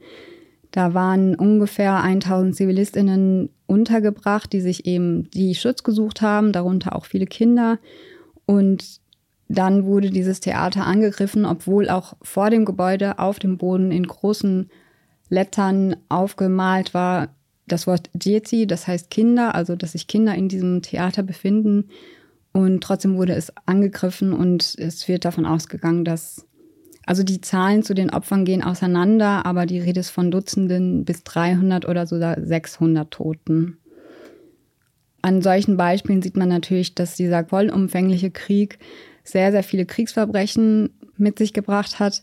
Da 0.70 0.94
waren 0.94 1.34
ungefähr 1.34 2.02
1000 2.02 2.56
Zivilistinnen 2.56 3.50
untergebracht, 3.66 4.52
die 4.52 4.60
sich 4.60 4.86
eben 4.86 5.30
die 5.30 5.54
Schutz 5.54 5.82
gesucht 5.82 6.22
haben, 6.22 6.52
darunter 6.52 6.96
auch 6.96 7.04
viele 7.04 7.26
Kinder. 7.26 7.78
Und 8.46 9.00
dann 9.48 9.84
wurde 9.84 10.10
dieses 10.10 10.40
Theater 10.40 10.86
angegriffen, 10.86 11.44
obwohl 11.44 11.90
auch 11.90 12.14
vor 12.22 12.48
dem 12.48 12.64
Gebäude 12.64 13.18
auf 13.18 13.38
dem 13.38 13.58
Boden 13.58 13.92
in 13.92 14.06
großen 14.06 14.70
Lettern 15.28 15.96
aufgemalt 16.08 16.94
war 16.94 17.28
das 17.66 17.86
Wort 17.86 18.10
Dzieci, 18.14 18.66
das 18.66 18.86
heißt 18.86 19.10
Kinder, 19.10 19.54
also 19.54 19.76
dass 19.76 19.92
sich 19.92 20.06
Kinder 20.06 20.34
in 20.34 20.48
diesem 20.48 20.82
Theater 20.82 21.22
befinden. 21.22 21.88
Und 22.52 22.82
trotzdem 22.82 23.16
wurde 23.16 23.34
es 23.34 23.52
angegriffen 23.66 24.32
und 24.32 24.74
es 24.78 25.08
wird 25.08 25.24
davon 25.24 25.46
ausgegangen, 25.46 26.04
dass, 26.04 26.46
also 27.06 27.22
die 27.22 27.40
Zahlen 27.40 27.82
zu 27.82 27.94
den 27.94 28.10
Opfern 28.10 28.44
gehen 28.44 28.62
auseinander, 28.62 29.46
aber 29.46 29.64
die 29.64 29.80
Rede 29.80 30.00
ist 30.00 30.10
von 30.10 30.30
Dutzenden 30.30 31.04
bis 31.04 31.24
300 31.24 31.88
oder 31.88 32.06
sogar 32.06 32.36
600 32.38 33.10
Toten. 33.10 33.78
An 35.22 35.40
solchen 35.40 35.76
Beispielen 35.76 36.20
sieht 36.20 36.36
man 36.36 36.48
natürlich, 36.48 36.94
dass 36.94 37.16
dieser 37.16 37.44
vollumfängliche 37.44 38.30
Krieg 38.30 38.78
sehr, 39.24 39.52
sehr 39.52 39.62
viele 39.62 39.86
Kriegsverbrechen 39.86 40.90
mit 41.16 41.38
sich 41.38 41.52
gebracht 41.52 42.00
hat. 42.00 42.22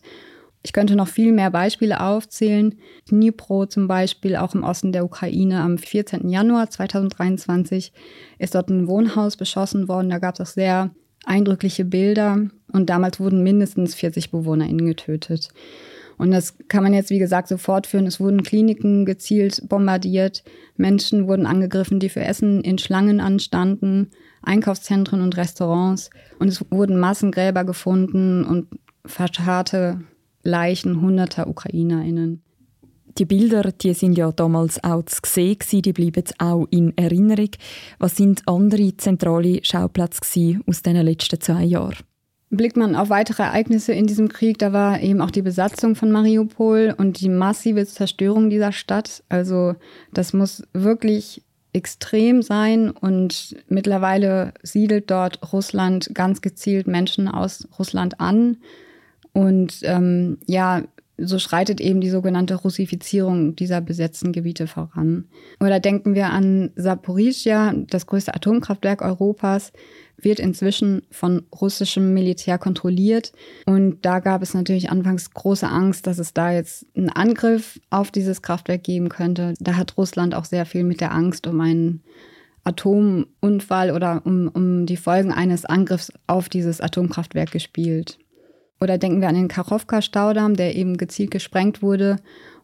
Ich 0.62 0.74
könnte 0.74 0.96
noch 0.96 1.08
viel 1.08 1.32
mehr 1.32 1.52
Beispiele 1.52 2.02
aufzählen. 2.02 2.76
Dnipro 3.10 3.66
zum 3.66 3.88
Beispiel, 3.88 4.36
auch 4.36 4.54
im 4.54 4.64
Osten 4.64 4.92
der 4.92 5.06
Ukraine, 5.06 5.62
am 5.62 5.78
14. 5.78 6.28
Januar 6.28 6.70
2023 6.70 7.94
ist 8.40 8.56
dort 8.56 8.70
ein 8.70 8.88
Wohnhaus 8.88 9.38
beschossen 9.38 9.88
worden. 9.88 10.10
Da 10.10 10.20
gab 10.20 10.36
es 10.36 10.42
auch 10.42 10.54
sehr 10.54 10.92
eindrückliche 11.26 11.86
Bilder 11.86 12.38
und 12.72 12.90
damals 12.90 13.20
wurden 13.20 13.44
mindestens 13.44 13.96
40 13.96 14.32
BewohnerInnen 14.32 14.86
getötet. 14.86 15.50
Und 16.18 16.32
das 16.32 16.58
kann 16.68 16.84
man 16.84 16.94
jetzt, 16.94 17.12
wie 17.12 17.20
gesagt, 17.20 17.48
so 17.48 17.58
fortführen. 17.58 18.06
Es 18.06 18.20
wurden 18.20 18.44
Kliniken 18.44 19.06
gezielt 19.06 19.64
bombardiert, 19.70 20.44
Menschen 20.76 21.28
wurden 21.28 21.46
angegriffen, 21.46 22.02
die 22.02 22.10
für 22.10 22.20
Essen 22.20 22.62
in 22.62 22.78
Schlangen 22.78 23.22
anstanden, 23.22 24.10
Einkaufszentren 24.42 25.22
und 25.22 25.38
Restaurants. 25.38 26.10
Und 26.38 26.50
es 26.50 26.70
wurden 26.72 27.00
Massengräber 27.00 27.64
gefunden 27.64 28.44
und 28.44 28.68
verscharrte 29.06 30.02
Leichen 30.44 31.02
hunderter 31.02 31.48
UkrainerInnen. 31.48 32.42
Die 33.18 33.26
Bilder, 33.26 33.72
die 33.72 33.94
sind 33.94 34.18
ja 34.18 34.32
damals 34.32 34.82
auch 34.84 35.04
zu 35.04 35.20
sehen, 35.26 35.82
die 35.82 35.94
bleiben 35.94 36.24
auch 36.38 36.68
in 36.70 36.98
Erinnerung. 36.98 37.50
Was 37.98 38.16
sind 38.16 38.44
andere 38.48 38.96
zentrale 38.96 39.60
Schauplätze 39.64 40.62
aus 40.66 40.84
den 40.84 40.96
letzten 40.96 41.42
zwei 41.42 41.64
Jahren? 41.64 41.98
Blickt 42.52 42.78
man 42.78 42.96
auf 42.96 43.10
weitere 43.10 43.44
Ereignisse 43.44 43.94
in 43.94 44.08
diesem 44.08 44.28
Krieg, 44.28 44.58
da 44.58 44.74
war 44.74 45.02
eben 45.02 45.22
auch 45.22 45.30
die 45.30 45.44
Besatzung 45.44 45.96
von 45.96 46.12
Mariupol 46.12 46.96
und 46.98 47.22
die 47.22 47.30
massive 47.30 47.86
Zerstörung 47.86 48.50
dieser 48.50 48.72
Stadt. 48.72 49.24
Also 49.30 49.76
das 50.14 50.34
muss 50.34 50.64
wirklich 50.74 51.44
extrem 51.74 52.42
sein 52.42 52.90
und 52.90 53.56
mittlerweile 53.68 54.54
siedelt 54.64 55.12
dort 55.12 55.54
Russland 55.54 56.10
ganz 56.16 56.42
gezielt 56.42 56.88
Menschen 56.88 57.28
aus 57.28 57.68
Russland 57.78 58.20
an. 58.20 58.58
Und 59.34 59.80
ähm, 59.84 60.38
ja, 60.48 60.84
so 61.22 61.40
schreitet 61.40 61.82
eben 61.82 62.02
die 62.02 62.10
sogenannte 62.10 62.56
Russifizierung 62.56 63.56
dieser 63.56 63.82
besetzten 63.82 64.32
Gebiete 64.32 64.68
voran. 64.68 65.26
Oder 65.60 65.80
denken 65.80 66.16
wir 66.16 66.30
an 66.30 66.72
Saporizhia, 66.76 67.74
das 67.88 68.08
größte 68.08 68.34
Atomkraftwerk 68.34 69.02
Europas 69.02 69.72
wird 70.18 70.40
inzwischen 70.40 71.04
von 71.12 71.44
russischem 71.54 72.14
Militär 72.14 72.58
kontrolliert. 72.58 73.32
Und 73.66 74.06
da 74.06 74.20
gab 74.20 74.42
es 74.42 74.54
natürlich 74.54 74.90
anfangs 74.90 75.32
große 75.32 75.68
Angst, 75.68 76.08
dass 76.08 76.20
es 76.20 76.34
da 76.34 76.52
jetzt 76.52 76.86
einen 76.96 77.10
Angriff 77.10 77.80
auf 77.90 78.12
dieses 78.12 78.42
Kraftwerk 78.42 78.84
geben 78.84 79.10
könnte. 79.10 79.54
Da 79.60 79.76
hat 79.78 79.98
Russland 79.98 80.36
auch 80.36 80.46
sehr 80.46 80.66
viel 80.66 80.84
mit 80.84 81.02
der 81.02 81.14
Angst 81.14 81.48
um 81.48 81.60
einen 81.62 82.04
Atomunfall 82.66 83.92
oder 83.92 84.22
um, 84.26 84.50
um 84.50 84.86
die 84.86 84.98
Folgen 84.98 85.32
eines 85.32 85.66
Angriffs 85.66 86.12
auf 86.28 86.50
dieses 86.50 86.82
Atomkraftwerk 86.82 87.52
gespielt. 87.52 88.20
Oder 88.82 88.98
denken 88.98 89.22
wir 89.22 89.28
an 89.28 89.36
den 89.36 89.50
Kachowka-Staudamm, 89.50 90.56
der 90.56 90.76
eben 90.76 90.98
gezielt 90.98 91.32
gesprengt 91.32 91.82
wurde. 91.82 92.18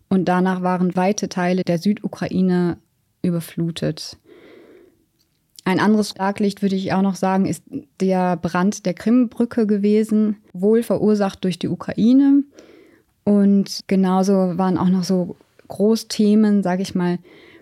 Und 0.09 0.25
danach 0.25 0.61
waren 0.61 0.95
weite 0.95 1.29
Teile 1.29 1.63
der 1.63 1.77
Südukraine 1.77 2.77
überflutet. 3.21 4.17
Ein 5.65 5.79
anderes 5.79 6.11
Schlaglicht, 6.11 6.61
würde 6.61 6.75
ich 6.75 6.93
auch 6.93 7.01
noch 7.01 7.15
sagen, 7.15 7.47
ist 7.47 7.63
der 7.99 8.37
Brand 8.37 8.85
der 8.85 8.93
Krimbrücke 8.93 9.65
gewesen, 9.65 10.37
wohl 10.53 10.83
verursacht 10.83 11.43
durch 11.43 11.57
die 11.57 11.69
Ukraine. 11.69 12.43
Und 13.23 13.79
genauso 13.87 14.59
waren 14.59 14.77
auch 14.77 14.89
noch 14.89 15.03
so 15.03 15.35
Großthemen, 15.67 16.61
sage 16.61 16.83
ich 16.83 16.93
mal, 16.93 17.17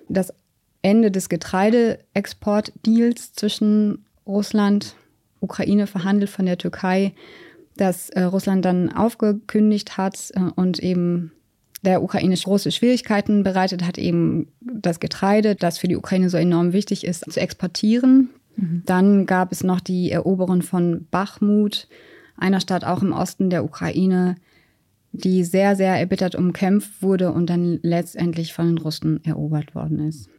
das 0.09 0.33
Ende 0.81 1.11
des 1.11 1.29
Getreideexportdeals 1.29 3.31
zwischen 3.33 4.03
Russland, 4.27 4.97
Ukraine 5.39 5.87
verhandelt 5.87 6.29
von 6.29 6.45
der 6.45 6.57
Türkei, 6.57 7.13
das 7.77 8.09
äh, 8.09 8.23
Russland 8.23 8.65
dann 8.65 8.91
aufgekündigt 8.91 9.97
hat 9.97 10.31
äh, 10.35 10.41
und 10.55 10.79
eben 10.79 11.31
der 11.83 12.01
Ukraine 12.01 12.35
große 12.35 12.71
Schwierigkeiten 12.71 13.43
bereitet 13.43 13.85
hat, 13.85 13.97
eben 13.97 14.47
das 14.61 14.99
Getreide, 14.99 15.55
das 15.55 15.77
für 15.77 15.87
die 15.87 15.97
Ukraine 15.97 16.29
so 16.29 16.37
enorm 16.37 16.71
wichtig 16.73 17.05
ist, 17.05 17.31
zu 17.31 17.39
exportieren. 17.39 18.29
Mhm. 18.55 18.83
Dann 18.85 19.25
gab 19.25 19.51
es 19.51 19.63
noch 19.63 19.81
die 19.81 20.11
Eroberung 20.11 20.61
von 20.61 21.07
Bachmut, 21.11 21.87
einer 22.37 22.61
Stadt 22.61 22.85
auch 22.85 23.01
im 23.01 23.11
Osten 23.11 23.49
der 23.49 23.65
Ukraine, 23.65 24.35
die 25.11 25.43
sehr, 25.43 25.75
sehr 25.75 25.95
erbittert 25.95 26.35
umkämpft 26.35 27.01
wurde 27.01 27.31
und 27.31 27.49
dann 27.49 27.79
letztendlich 27.83 28.53
von 28.53 28.67
den 28.67 28.77
Russen 28.77 29.23
erobert 29.23 29.75
worden 29.75 30.07
ist. 30.07 30.29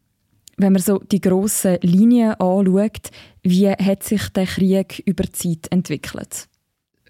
Wenn 0.56 0.72
man 0.72 0.82
so 0.82 0.98
die 0.98 1.20
grossen 1.20 1.78
Linien 1.82 2.34
anschaut, 2.34 3.10
wie 3.42 3.68
hat 3.68 4.02
sich 4.02 4.28
der 4.30 4.46
Krieg 4.46 5.02
über 5.04 5.24
die 5.24 5.32
Zeit 5.32 5.70
entwickelt? 5.70 6.48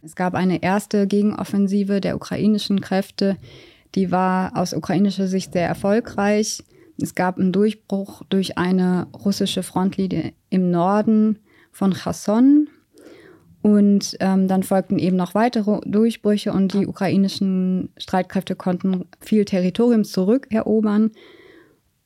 Es 0.04 0.16
gab 0.16 0.34
eine 0.34 0.62
erste 0.62 1.06
Gegenoffensive 1.06 2.02
der 2.02 2.14
ukrainischen 2.14 2.82
Kräfte, 2.82 3.38
die 3.94 4.10
war 4.10 4.56
aus 4.56 4.74
ukrainischer 4.74 5.28
Sicht 5.28 5.52
sehr 5.52 5.66
erfolgreich. 5.66 6.62
Es 7.00 7.14
gab 7.14 7.38
einen 7.38 7.52
Durchbruch 7.52 8.22
durch 8.28 8.58
eine 8.58 9.06
russische 9.14 9.62
Frontlinie 9.62 10.32
im 10.50 10.70
Norden 10.70 11.38
von 11.72 11.94
Cherson. 11.94 12.68
Und 13.62 14.16
ähm, 14.20 14.46
dann 14.46 14.62
folgten 14.62 14.98
eben 14.98 15.16
noch 15.16 15.34
weitere 15.34 15.80
Durchbrüche 15.86 16.52
und 16.52 16.74
die 16.74 16.86
ukrainischen 16.86 17.88
Streitkräfte 17.96 18.56
konnten 18.56 19.06
viel 19.20 19.46
Territorium 19.46 20.04
zurückerobern. 20.04 21.12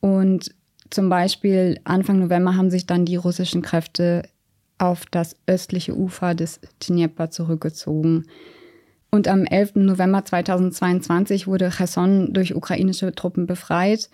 Und 0.01 0.55
zum 0.91 1.09
Beispiel 1.09 1.81
Anfang 1.83 2.21
November 2.21 2.55
haben 2.55 2.71
sich 2.71 2.87
dann 2.87 3.05
die 3.05 3.17
russischen 3.17 3.63
Kräfte 3.63 4.23
auf 4.79 5.05
das 5.11 5.37
östliche 5.47 5.97
Ufer 5.97 6.35
des 6.35 6.61
Dnieper 6.81 7.31
zurückgezogen. 7.31 8.27
Und 9.11 9.27
am 9.27 9.45
11. 9.45 9.77
November 9.77 10.25
2022 10.25 11.47
wurde 11.47 11.71
Cherson 11.71 12.33
durch 12.33 12.55
ukrainische 12.55 13.13
Truppen 13.15 13.47
befreit. 13.47 14.11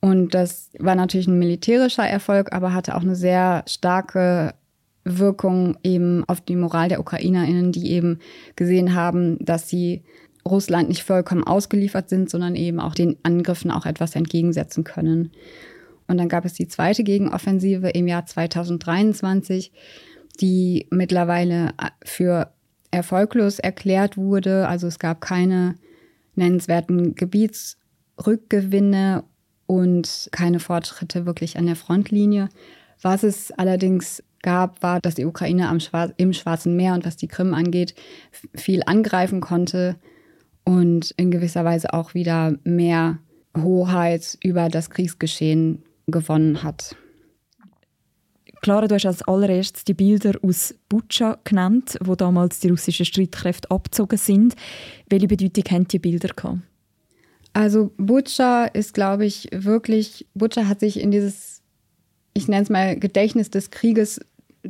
Und 0.00 0.34
das 0.34 0.70
war 0.78 0.94
natürlich 0.94 1.26
ein 1.26 1.38
militärischer 1.38 2.06
Erfolg, 2.06 2.52
aber 2.52 2.74
hatte 2.74 2.94
auch 2.94 3.02
eine 3.02 3.16
sehr 3.16 3.64
starke 3.66 4.54
Wirkung 5.04 5.76
eben 5.82 6.24
auf 6.26 6.40
die 6.40 6.56
Moral 6.56 6.88
der 6.88 7.00
UkrainerInnen, 7.00 7.72
die 7.72 7.90
eben 7.90 8.18
gesehen 8.56 8.94
haben, 8.94 9.42
dass 9.44 9.68
sie 9.68 10.02
Russland 10.46 10.88
nicht 10.88 11.04
vollkommen 11.04 11.44
ausgeliefert 11.44 12.08
sind, 12.10 12.28
sondern 12.28 12.54
eben 12.54 12.80
auch 12.80 12.94
den 12.94 13.16
Angriffen 13.22 13.70
auch 13.70 13.86
etwas 13.86 14.14
entgegensetzen 14.14 14.84
können. 14.84 15.30
Und 16.06 16.18
dann 16.18 16.28
gab 16.28 16.44
es 16.44 16.52
die 16.52 16.68
zweite 16.68 17.02
Gegenoffensive 17.02 17.88
im 17.90 18.06
Jahr 18.06 18.26
2023, 18.26 19.72
die 20.40 20.86
mittlerweile 20.90 21.72
für 22.04 22.52
erfolglos 22.90 23.58
erklärt 23.58 24.16
wurde. 24.16 24.66
Also 24.68 24.86
es 24.86 24.98
gab 24.98 25.20
keine 25.20 25.74
nennenswerten 26.34 27.14
Gebietsrückgewinne 27.14 29.24
und 29.66 30.28
keine 30.32 30.60
Fortschritte 30.60 31.26
wirklich 31.26 31.58
an 31.58 31.66
der 31.66 31.76
Frontlinie. 31.76 32.48
Was 33.00 33.22
es 33.22 33.52
allerdings 33.52 34.22
gab, 34.42 34.82
war, 34.82 35.00
dass 35.00 35.14
die 35.14 35.24
Ukraine 35.24 35.78
Schwar 35.80 36.12
im 36.16 36.32
Schwarzen 36.32 36.76
Meer 36.76 36.94
und 36.94 37.06
was 37.06 37.16
die 37.16 37.28
Krim 37.28 37.54
angeht, 37.54 37.94
viel 38.54 38.82
angreifen 38.84 39.40
konnte 39.40 39.96
und 40.64 41.12
in 41.12 41.30
gewisser 41.30 41.64
Weise 41.64 41.92
auch 41.92 42.14
wieder 42.14 42.56
mehr 42.64 43.18
Hoheit 43.56 44.36
über 44.42 44.68
das 44.68 44.90
Kriegsgeschehen 44.90 45.84
gewonnen 46.06 46.62
hat. 46.62 46.96
Clara, 48.62 48.88
du 48.88 48.94
hast 48.94 49.04
als 49.04 49.22
allererstes 49.22 49.84
die 49.84 49.92
Bilder 49.92 50.38
aus 50.42 50.74
Butscha 50.88 51.38
genannt, 51.44 51.98
wo 52.02 52.14
damals 52.14 52.60
die 52.60 52.70
russischen 52.70 53.04
Streitkräfte 53.04 53.70
abgezogen 53.70 54.16
sind. 54.16 54.54
Welche 55.10 55.28
Bedeutung 55.28 55.64
haben 55.70 55.88
die 55.88 55.98
Bilder 55.98 56.28
gehabt? 56.28 56.60
Also 57.52 57.92
Butscha 57.98 58.64
ist, 58.64 58.94
glaube 58.94 59.26
ich, 59.26 59.48
wirklich, 59.52 60.26
Butscha 60.32 60.66
hat 60.66 60.80
sich 60.80 60.98
in 60.98 61.10
dieses, 61.10 61.62
ich 62.32 62.48
nenne 62.48 62.62
es 62.62 62.70
mal, 62.70 62.98
Gedächtnis 62.98 63.50
des 63.50 63.70
Krieges 63.70 64.20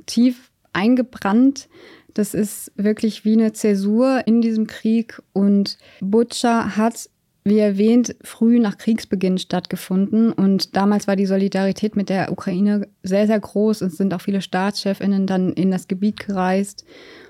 tief 0.07 0.51
eingebrannt. 0.73 1.69
Das 2.15 2.35
ist 2.35 2.73
wirklich 2.77 3.25
wie 3.25 3.35
eine 3.35 3.53
Zäsur 3.53 4.27
in 4.27 4.43
diesem 4.43 4.67
Krieg. 4.67 5.23
Und 5.33 5.79
Butscha 6.01 6.77
hat 6.77 7.09
wie 7.45 7.59
erwähnt, 7.59 8.17
früh 8.23 8.59
nach 8.59 8.79
Kriegsbeginn 8.79 9.37
stattgefunden. 9.37 10.33
Und 10.33 10.77
damals 10.77 11.07
war 11.07 11.15
die 11.15 11.27
Solidarität 11.27 11.95
mit 11.95 12.09
der 12.09 12.33
Ukraine 12.33 12.89
sehr, 13.03 13.27
sehr 13.27 13.39
groß. 13.39 13.83
Es 13.83 13.99
sind 13.99 14.15
auch 14.15 14.23
viele 14.23 14.41
Staatschefinnen 14.41 15.27
dann 15.27 15.53
in 15.53 15.71
das 15.71 15.87
Gebiet 15.87 16.21
gereist 16.27 16.87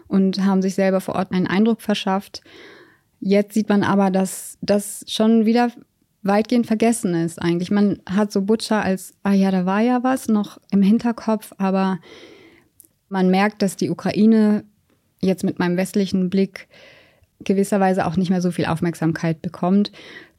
und 0.07 0.45
haben 0.45 0.63
sich 0.63 0.77
selber 0.77 1.01
vor 1.01 1.17
Ort 1.17 1.33
einen 1.33 1.49
Eindruck 1.49 1.83
verschafft. 1.83 2.43
Jetzt 3.19 3.55
sieht 3.55 3.69
man 3.69 3.83
aber, 3.83 4.13
dass 4.13 4.57
das 4.61 5.05
schon 5.09 5.47
wieder 5.47 5.73
weitgehend 6.23 6.67
vergessen 6.67 7.15
ist 7.15 7.43
eigentlich. 7.43 7.73
Man 7.73 7.99
hat 8.09 8.31
so 8.31 8.43
Butcher 8.43 8.83
als, 8.83 9.15
ah 9.25 9.33
ja, 9.33 9.51
da 9.51 9.67
war 9.67 9.81
ja 9.81 10.05
was 10.05 10.29
noch 10.29 10.59
im 10.71 10.83
Hinterkopf, 10.83 11.53
aber 11.59 11.99
man 13.09 13.31
merkt, 13.31 13.63
dass 13.63 13.77
die 13.77 13.91
Ukraine 13.91 14.65
jetzt 15.21 15.45
mit 15.45 15.59
meinem 15.59 15.77
westlichen 15.77 16.31
Blick 16.31 16.69
gewisserweise 17.45 18.07
auch 18.07 18.17
nicht 18.17 18.31
mehr 18.31 18.41
so 18.41 18.51
viel 18.51 18.67
Aufmerksamkeit 18.67 19.43
bekommt. 19.43 19.93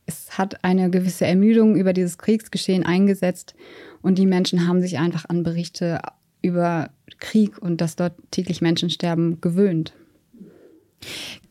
Es 0.06 0.38
hat 0.38 0.64
eine 0.64 0.90
gewisse 0.90 1.26
Ermüdung 1.26 1.76
über 1.76 1.94
dieses 1.94 2.18
Kriegsgeschehen 2.18 2.86
eingesetzt 2.86 3.56
und 4.02 4.18
die 4.18 4.28
Menschen 4.28 4.68
haben 4.68 4.82
sich 4.82 5.00
einfach 5.00 5.26
an 5.28 5.44
Berichte 5.44 6.00
über 6.42 6.92
Krieg 7.20 7.58
und 7.58 7.82
dass 7.82 7.96
dort 7.96 8.14
täglich 8.30 8.62
Menschen 8.62 8.90
sterben 8.90 9.42
gewöhnt. 9.42 9.94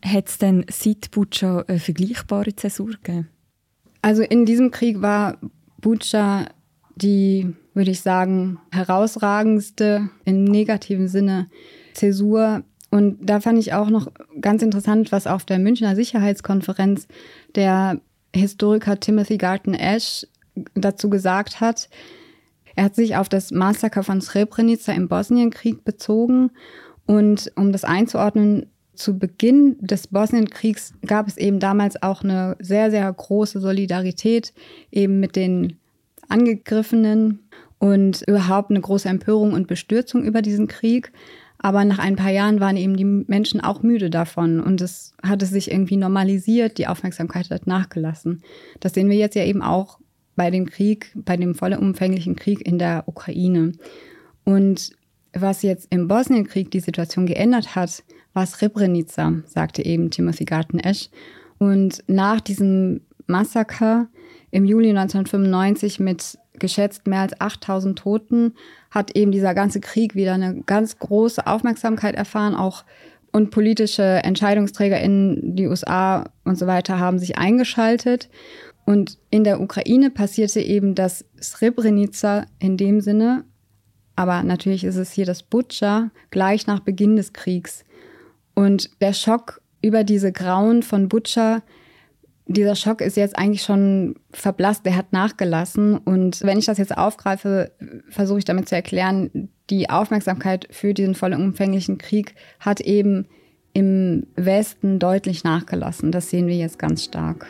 Hat 0.04 0.28
es 0.28 0.38
denn 0.38 0.64
seit 0.70 1.10
Butscha 1.10 1.64
eine 1.66 1.78
vergleichbare 1.78 2.54
Zäsur 2.54 2.90
gegeben? 2.90 3.28
Also 4.02 4.22
in 4.22 4.46
diesem 4.46 4.70
Krieg 4.70 5.02
war 5.02 5.38
Butscha 5.80 6.46
die, 6.96 7.54
würde 7.72 7.90
ich 7.90 8.00
sagen, 8.00 8.58
herausragendste 8.70 10.10
im 10.24 10.44
negativen 10.44 11.08
Sinne 11.08 11.48
Zäsur. 11.94 12.62
Und 12.94 13.16
da 13.28 13.40
fand 13.40 13.58
ich 13.58 13.72
auch 13.72 13.90
noch 13.90 14.06
ganz 14.40 14.62
interessant, 14.62 15.10
was 15.10 15.26
auf 15.26 15.44
der 15.44 15.58
Münchner 15.58 15.96
Sicherheitskonferenz 15.96 17.08
der 17.56 18.00
Historiker 18.32 19.00
Timothy 19.00 19.36
Garton 19.36 19.74
Ash 19.74 20.24
dazu 20.74 21.10
gesagt 21.10 21.60
hat. 21.60 21.88
Er 22.76 22.84
hat 22.84 22.94
sich 22.94 23.16
auf 23.16 23.28
das 23.28 23.50
Massaker 23.50 24.04
von 24.04 24.20
Srebrenica 24.20 24.92
im 24.92 25.08
Bosnienkrieg 25.08 25.84
bezogen. 25.84 26.52
Und 27.04 27.50
um 27.56 27.72
das 27.72 27.82
einzuordnen, 27.82 28.66
zu 28.94 29.18
Beginn 29.18 29.76
des 29.80 30.06
Bosnienkriegs 30.06 30.94
gab 31.04 31.26
es 31.26 31.36
eben 31.36 31.58
damals 31.58 32.00
auch 32.00 32.22
eine 32.22 32.56
sehr, 32.60 32.92
sehr 32.92 33.12
große 33.12 33.58
Solidarität 33.58 34.52
eben 34.92 35.18
mit 35.18 35.34
den 35.34 35.80
Angegriffenen 36.28 37.40
und 37.80 38.22
überhaupt 38.28 38.70
eine 38.70 38.80
große 38.80 39.08
Empörung 39.08 39.52
und 39.52 39.66
Bestürzung 39.66 40.22
über 40.22 40.42
diesen 40.42 40.68
Krieg. 40.68 41.10
Aber 41.64 41.86
nach 41.86 41.98
ein 41.98 42.16
paar 42.16 42.30
Jahren 42.30 42.60
waren 42.60 42.76
eben 42.76 42.94
die 42.94 43.06
Menschen 43.06 43.62
auch 43.62 43.82
müde 43.82 44.10
davon 44.10 44.60
und 44.60 44.82
es 44.82 45.14
hatte 45.22 45.46
sich 45.46 45.70
irgendwie 45.70 45.96
normalisiert, 45.96 46.76
die 46.76 46.86
Aufmerksamkeit 46.86 47.48
hat 47.48 47.66
nachgelassen. 47.66 48.42
Das 48.80 48.92
sehen 48.92 49.08
wir 49.08 49.16
jetzt 49.16 49.34
ja 49.34 49.44
eben 49.44 49.62
auch 49.62 49.98
bei 50.36 50.50
dem 50.50 50.66
Krieg, 50.66 51.10
bei 51.14 51.38
dem 51.38 51.54
vollumfänglichen 51.54 52.36
Krieg 52.36 52.60
in 52.66 52.78
der 52.78 53.04
Ukraine. 53.06 53.72
Und 54.44 54.92
was 55.32 55.62
jetzt 55.62 55.86
im 55.88 56.06
Bosnienkrieg 56.06 56.70
die 56.70 56.80
Situation 56.80 57.24
geändert 57.24 57.74
hat, 57.74 58.04
war 58.34 58.44
Srebrenica, 58.44 59.32
sagte 59.46 59.86
eben 59.86 60.10
Timothy 60.10 60.44
Garton-Esch. 60.44 61.08
Und 61.56 62.04
nach 62.06 62.42
diesem 62.42 63.00
Massaker 63.26 64.08
im 64.50 64.66
Juli 64.66 64.90
1995 64.90 65.98
mit 65.98 66.36
geschätzt 66.58 67.06
mehr 67.06 67.20
als 67.20 67.40
8000 67.40 67.98
Toten 67.98 68.52
hat 68.94 69.16
eben 69.16 69.32
dieser 69.32 69.54
ganze 69.54 69.80
Krieg 69.80 70.14
wieder 70.14 70.34
eine 70.34 70.62
ganz 70.62 70.98
große 70.98 71.46
Aufmerksamkeit 71.46 72.14
erfahren. 72.14 72.54
Auch 72.54 72.84
und 73.32 73.50
politische 73.50 74.02
Entscheidungsträger 74.22 75.00
in 75.00 75.56
die 75.56 75.66
USA 75.66 76.30
und 76.44 76.56
so 76.56 76.68
weiter 76.68 77.00
haben 77.00 77.18
sich 77.18 77.36
eingeschaltet. 77.36 78.28
Und 78.84 79.18
in 79.30 79.42
der 79.42 79.60
Ukraine 79.60 80.10
passierte 80.10 80.60
eben 80.60 80.94
das 80.94 81.24
Srebrenica 81.42 82.46
in 82.60 82.76
dem 82.76 83.00
Sinne, 83.00 83.44
aber 84.14 84.44
natürlich 84.44 84.84
ist 84.84 84.96
es 84.96 85.10
hier 85.10 85.26
das 85.26 85.42
Butscha 85.42 86.10
gleich 86.30 86.68
nach 86.68 86.78
Beginn 86.80 87.16
des 87.16 87.32
Kriegs. 87.32 87.84
Und 88.54 88.90
der 89.00 89.12
Schock 89.12 89.60
über 89.82 90.04
diese 90.04 90.30
Grauen 90.30 90.84
von 90.84 91.08
Butcher, 91.08 91.62
dieser 92.46 92.76
Schock 92.76 93.00
ist 93.00 93.16
jetzt 93.16 93.38
eigentlich 93.38 93.62
schon 93.62 94.16
verblasst, 94.30 94.84
der 94.84 94.96
hat 94.96 95.12
nachgelassen. 95.12 95.96
Und 95.96 96.42
wenn 96.42 96.58
ich 96.58 96.66
das 96.66 96.78
jetzt 96.78 96.96
aufgreife, 96.96 97.72
versuche 98.10 98.38
ich 98.38 98.44
damit 98.44 98.68
zu 98.68 98.74
erklären, 98.74 99.48
die 99.70 99.88
Aufmerksamkeit 99.88 100.68
für 100.70 100.92
diesen 100.92 101.14
vollumfänglichen 101.14 101.96
Krieg 101.96 102.34
hat 102.60 102.80
eben 102.80 103.26
im 103.72 104.26
Westen 104.36 104.98
deutlich 104.98 105.42
nachgelassen. 105.42 106.12
Das 106.12 106.30
sehen 106.30 106.46
wir 106.46 106.56
jetzt 106.56 106.78
ganz 106.78 107.04
stark. 107.04 107.46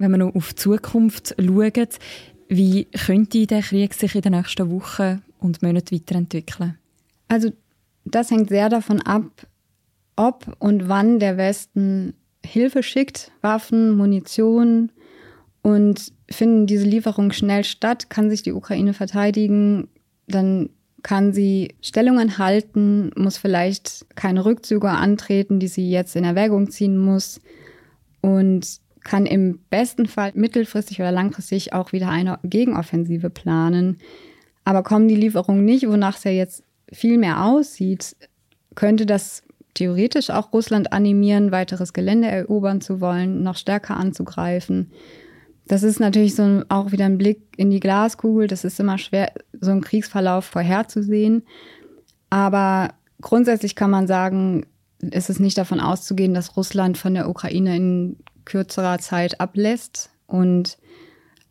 Wenn 0.00 0.10
wir 0.10 0.18
noch 0.18 0.34
auf 0.34 0.54
die 0.54 0.56
Zukunft 0.56 1.34
schauen, 1.38 1.88
wie 2.48 2.86
könnte 2.86 3.46
der 3.46 3.62
Krieg 3.62 3.94
sich 3.94 4.14
in 4.16 4.22
den 4.22 4.32
nächsten 4.32 4.70
Wochen 4.70 5.22
und 5.38 5.62
Monaten 5.62 5.94
weiterentwickeln? 5.94 6.78
Also 7.28 7.52
das 8.04 8.30
hängt 8.30 8.48
sehr 8.48 8.68
davon 8.68 9.00
ab, 9.02 9.46
ob 10.16 10.56
und 10.58 10.88
wann 10.88 11.20
der 11.20 11.36
Westen 11.36 12.14
Hilfe 12.44 12.82
schickt, 12.82 13.30
Waffen, 13.42 13.96
Munition 13.96 14.90
und 15.62 16.12
finden 16.30 16.66
diese 16.66 16.86
Lieferungen 16.86 17.32
schnell 17.32 17.62
statt, 17.64 18.10
kann 18.10 18.30
sich 18.30 18.42
die 18.42 18.52
Ukraine 18.52 18.94
verteidigen, 18.94 19.88
dann 20.26 20.70
kann 21.02 21.32
sie 21.32 21.74
Stellungen 21.82 22.38
halten, 22.38 23.10
muss 23.16 23.36
vielleicht 23.36 24.06
keine 24.16 24.44
Rückzüge 24.44 24.88
antreten, 24.88 25.60
die 25.60 25.68
sie 25.68 25.90
jetzt 25.90 26.16
in 26.16 26.24
Erwägung 26.24 26.70
ziehen 26.70 26.96
muss. 26.96 27.40
Und 28.22 28.80
kann 29.04 29.26
im 29.26 29.60
besten 29.70 30.06
Fall 30.06 30.32
mittelfristig 30.34 31.00
oder 31.00 31.12
langfristig 31.12 31.72
auch 31.72 31.92
wieder 31.92 32.08
eine 32.08 32.38
Gegenoffensive 32.42 33.30
planen. 33.30 33.98
Aber 34.64 34.82
kommen 34.82 35.08
die 35.08 35.16
Lieferungen 35.16 35.64
nicht, 35.64 35.88
wonach 35.88 36.16
es 36.16 36.24
ja 36.24 36.30
jetzt 36.30 36.62
viel 36.92 37.18
mehr 37.18 37.44
aussieht, 37.44 38.16
könnte 38.74 39.06
das 39.06 39.42
theoretisch 39.74 40.30
auch 40.30 40.52
Russland 40.52 40.92
animieren, 40.92 41.52
weiteres 41.52 41.92
Gelände 41.92 42.28
erobern 42.28 42.80
zu 42.80 43.00
wollen, 43.00 43.42
noch 43.42 43.56
stärker 43.56 43.96
anzugreifen. 43.96 44.90
Das 45.66 45.82
ist 45.82 46.00
natürlich 46.00 46.34
so 46.34 46.62
auch 46.68 46.90
wieder 46.90 47.04
ein 47.04 47.18
Blick 47.18 47.40
in 47.56 47.70
die 47.70 47.80
Glaskugel. 47.80 48.48
Das 48.48 48.64
ist 48.64 48.80
immer 48.80 48.98
schwer, 48.98 49.32
so 49.60 49.70
einen 49.70 49.82
Kriegsverlauf 49.82 50.44
vorherzusehen. 50.44 51.44
Aber 52.28 52.90
grundsätzlich 53.20 53.76
kann 53.76 53.90
man 53.90 54.06
sagen, 54.08 54.66
ist 55.00 55.30
es 55.30 55.38
nicht 55.38 55.56
davon 55.56 55.80
auszugehen, 55.80 56.34
dass 56.34 56.56
Russland 56.56 56.98
von 56.98 57.14
der 57.14 57.28
Ukraine 57.28 57.76
in 57.76 58.16
kürzerer 58.44 58.98
Zeit 58.98 59.40
ablässt. 59.40 60.10
Und 60.26 60.78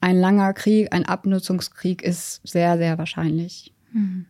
ein 0.02 0.18
langer 0.18 0.54
Krieg, 0.54 0.94
ein 0.94 1.06
Abnutzungskrieg 1.06 2.02
ist 2.02 2.42
sehr, 2.44 2.78
sehr 2.78 2.98
wahrscheinlich. 2.98 3.74
Mhm. 3.92 4.26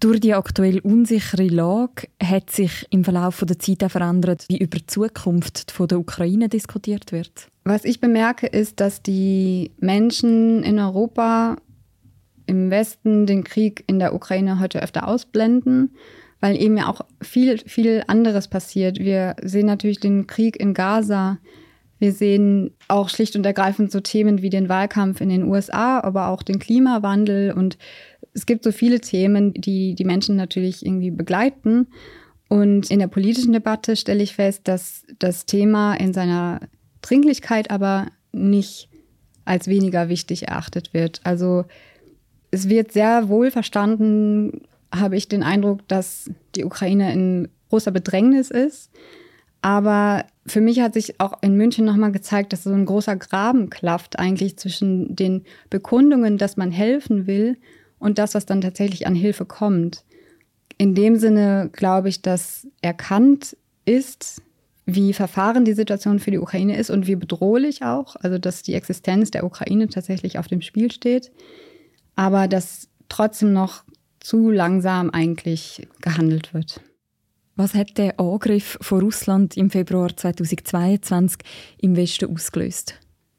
Durch 0.00 0.18
die 0.18 0.34
aktuell 0.34 0.80
unsichere 0.80 1.46
Lage 1.46 2.08
hat 2.20 2.50
sich 2.50 2.86
im 2.90 3.04
Verlauf 3.04 3.44
der 3.46 3.60
Zeit 3.60 3.84
auch 3.84 3.90
verändert, 3.90 4.46
wie 4.48 4.58
über 4.58 4.78
die 4.78 4.86
Zukunft 4.86 5.78
der 5.78 5.98
Ukraine 5.98 6.48
diskutiert 6.48 7.12
wird. 7.12 7.48
Was 7.62 7.84
ich 7.84 8.00
bemerke, 8.00 8.48
ist, 8.48 8.80
dass 8.80 9.02
die 9.02 9.70
Menschen 9.78 10.64
in 10.64 10.80
Europa 10.80 11.56
im 12.46 12.70
Westen 12.70 13.26
den 13.26 13.44
Krieg 13.44 13.84
in 13.86 14.00
der 14.00 14.12
Ukraine 14.12 14.58
heute 14.58 14.82
öfter 14.82 15.06
ausblenden, 15.06 15.94
weil 16.40 16.60
eben 16.60 16.76
ja 16.76 16.88
auch 16.88 17.02
viel, 17.20 17.58
viel 17.58 18.02
anderes 18.08 18.48
passiert. 18.48 18.98
Wir 18.98 19.36
sehen 19.40 19.66
natürlich 19.66 20.00
den 20.00 20.26
Krieg 20.26 20.58
in 20.58 20.74
Gaza, 20.74 21.38
wir 22.02 22.12
sehen 22.12 22.72
auch 22.88 23.08
schlicht 23.08 23.36
und 23.36 23.46
ergreifend 23.46 23.92
so 23.92 24.00
Themen 24.00 24.42
wie 24.42 24.50
den 24.50 24.68
Wahlkampf 24.68 25.20
in 25.20 25.28
den 25.28 25.44
USA, 25.44 26.00
aber 26.00 26.26
auch 26.26 26.42
den 26.42 26.58
Klimawandel. 26.58 27.52
Und 27.52 27.78
es 28.34 28.44
gibt 28.44 28.64
so 28.64 28.72
viele 28.72 29.00
Themen, 29.00 29.54
die 29.54 29.94
die 29.94 30.04
Menschen 30.04 30.34
natürlich 30.34 30.84
irgendwie 30.84 31.12
begleiten. 31.12 31.86
Und 32.48 32.90
in 32.90 32.98
der 32.98 33.06
politischen 33.06 33.52
Debatte 33.52 33.94
stelle 33.94 34.20
ich 34.20 34.34
fest, 34.34 34.62
dass 34.64 35.04
das 35.20 35.46
Thema 35.46 35.94
in 35.94 36.12
seiner 36.12 36.62
Dringlichkeit 37.02 37.70
aber 37.70 38.08
nicht 38.32 38.88
als 39.44 39.68
weniger 39.68 40.08
wichtig 40.08 40.48
erachtet 40.48 40.92
wird. 40.92 41.20
Also 41.22 41.66
es 42.50 42.68
wird 42.68 42.90
sehr 42.90 43.28
wohl 43.28 43.52
verstanden, 43.52 44.62
habe 44.92 45.16
ich 45.16 45.28
den 45.28 45.44
Eindruck, 45.44 45.86
dass 45.86 46.32
die 46.56 46.64
Ukraine 46.64 47.12
in 47.12 47.48
großer 47.70 47.92
Bedrängnis 47.92 48.50
ist. 48.50 48.90
Aber 49.60 50.24
für 50.46 50.60
mich 50.60 50.80
hat 50.80 50.94
sich 50.94 51.20
auch 51.20 51.42
in 51.42 51.56
München 51.56 51.84
nochmal 51.84 52.12
gezeigt, 52.12 52.52
dass 52.52 52.64
so 52.64 52.72
ein 52.72 52.84
großer 52.84 53.16
Graben 53.16 53.70
klafft 53.70 54.18
eigentlich 54.18 54.56
zwischen 54.56 55.14
den 55.14 55.44
Bekundungen, 55.70 56.36
dass 56.36 56.56
man 56.56 56.72
helfen 56.72 57.26
will 57.26 57.58
und 57.98 58.18
das, 58.18 58.34
was 58.34 58.46
dann 58.46 58.60
tatsächlich 58.60 59.06
an 59.06 59.14
Hilfe 59.14 59.44
kommt. 59.44 60.04
in 60.78 60.94
dem 60.94 61.16
Sinne 61.16 61.70
glaube 61.72 62.08
ich, 62.08 62.22
dass 62.22 62.66
erkannt 62.80 63.56
ist, 63.84 64.42
wie 64.84 65.12
verfahren 65.12 65.64
die 65.64 65.74
Situation 65.74 66.18
für 66.18 66.32
die 66.32 66.38
Ukraine 66.38 66.76
ist 66.76 66.90
und 66.90 67.06
wie 67.06 67.14
bedrohlich 67.14 67.84
auch, 67.84 68.16
also 68.16 68.38
dass 68.38 68.62
die 68.62 68.74
Existenz 68.74 69.30
der 69.30 69.44
Ukraine 69.44 69.88
tatsächlich 69.88 70.38
auf 70.38 70.48
dem 70.48 70.60
Spiel 70.60 70.90
steht, 70.90 71.30
aber 72.16 72.48
dass 72.48 72.88
trotzdem 73.08 73.52
noch 73.52 73.84
zu 74.18 74.50
langsam 74.50 75.10
eigentlich 75.10 75.86
gehandelt 76.00 76.52
wird. 76.52 76.80
Was 77.56 77.74
hat 77.74 77.98
der 77.98 78.18
Angriff 78.18 78.78
von 78.80 79.00
Russland 79.00 79.56
im 79.56 79.70
Februar 79.70 80.16
2022 80.16 81.38
im 81.78 81.96
Westen 81.96 82.32
ausgelöst? 82.32 82.94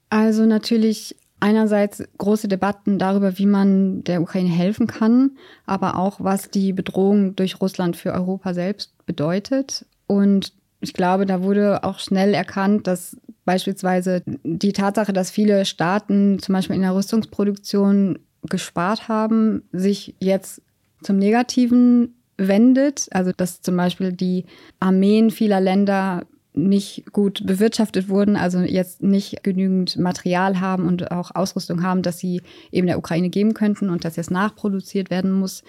Also 0.09 0.45
natürlich 0.45 1.15
einerseits 1.39 2.03
große 2.19 2.47
Debatten 2.47 2.99
darüber, 2.99 3.37
wie 3.37 3.47
man 3.47 4.03
der 4.03 4.21
Ukraine 4.21 4.49
helfen 4.49 4.87
kann, 4.87 5.31
aber 5.65 5.97
auch 5.97 6.19
was 6.19 6.49
die 6.49 6.71
Bedrohung 6.71 7.35
durch 7.35 7.59
Russland 7.59 7.97
für 7.97 8.13
Europa 8.13 8.53
selbst 8.53 8.93
bedeutet. 9.05 9.85
Und 10.07 10.53
ich 10.79 10.93
glaube, 10.93 11.25
da 11.25 11.43
wurde 11.43 11.83
auch 11.83 11.99
schnell 11.99 12.33
erkannt, 12.33 12.87
dass 12.87 13.17
beispielsweise 13.45 14.23
die 14.25 14.73
Tatsache, 14.73 15.11
dass 15.11 15.31
viele 15.31 15.65
Staaten 15.65 16.39
zum 16.39 16.53
Beispiel 16.53 16.75
in 16.75 16.83
der 16.83 16.95
Rüstungsproduktion 16.95 18.19
gespart 18.43 19.07
haben, 19.07 19.63
sich 19.71 20.15
jetzt 20.19 20.61
zum 21.01 21.17
Negativen 21.17 22.15
wendet. 22.37 23.07
Also 23.11 23.31
dass 23.35 23.61
zum 23.61 23.77
Beispiel 23.77 24.11
die 24.11 24.45
Armeen 24.79 25.31
vieler 25.31 25.61
Länder 25.61 26.25
nicht 26.55 27.11
gut 27.11 27.45
bewirtschaftet 27.47 28.09
wurden, 28.09 28.35
also 28.35 28.59
jetzt 28.59 29.01
nicht 29.01 29.43
genügend 29.43 29.97
Material 29.97 30.59
haben 30.59 30.87
und 30.87 31.11
auch 31.11 31.33
Ausrüstung 31.33 31.81
haben, 31.81 32.03
dass 32.03 32.19
sie 32.19 32.43
eben 32.71 32.85
der 32.85 32.99
Ukraine 32.99 33.29
geben 33.29 33.55
könnten 33.55 33.89
und 33.89 34.05
dass 34.05 34.17
jetzt 34.17 34.29
nachproduziert 34.29 35.09
werden 35.09 35.31
muss. 35.31 35.63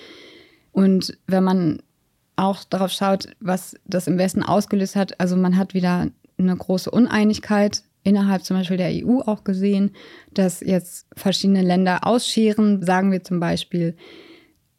Und 0.73 1.17
wenn 1.27 1.43
man 1.45 1.79
auch 2.37 2.65
darauf 2.65 2.91
schaut, 2.91 3.29
was 3.41 3.77
das 3.87 4.07
im 4.07 4.19
Westen 4.19 4.43
ausgelöst 4.43 4.97
hat. 4.97 5.21
Also 5.21 5.37
man 5.37 5.57
hat 5.57 5.75
wieder 5.75 6.09
eine 6.39 6.57
große 6.57 6.91
Uneinigkeit 6.91 7.83
innerhalb 8.03 8.45
zum 8.45 8.57
Beispiel 8.57 8.77
der 8.77 8.91
EU 8.93 9.21
auch 9.21 9.45
gesehen, 9.45 9.93
dass 10.33 10.61
jetzt 10.61 11.07
verschiedene 11.17 11.63
Länder 11.63 12.07
ausscheren. 12.07 12.83
Sagen 12.83 13.13
wir 13.13 13.23
zum 13.23 13.41
Beispiel 13.41 13.97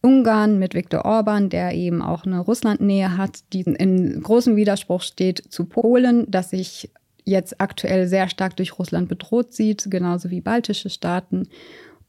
Ungarn 0.05 0.59
mit 0.59 0.75
Viktor 0.75 1.03
Orban, 1.03 1.49
der 1.49 1.73
eben 1.73 2.03
auch 2.03 2.25
eine 2.25 2.39
Russlandnähe 2.39 3.17
hat, 3.17 3.39
die 3.53 3.61
in 3.61 4.21
großem 4.21 4.55
Widerspruch 4.55 5.01
steht 5.01 5.43
zu 5.49 5.65
Polen, 5.65 6.29
das 6.29 6.51
sich 6.51 6.91
jetzt 7.23 7.59
aktuell 7.59 8.07
sehr 8.07 8.29
stark 8.29 8.55
durch 8.55 8.77
Russland 8.77 9.09
bedroht 9.09 9.53
sieht, 9.53 9.87
genauso 9.89 10.29
wie 10.29 10.41
baltische 10.41 10.91
Staaten. 10.91 11.47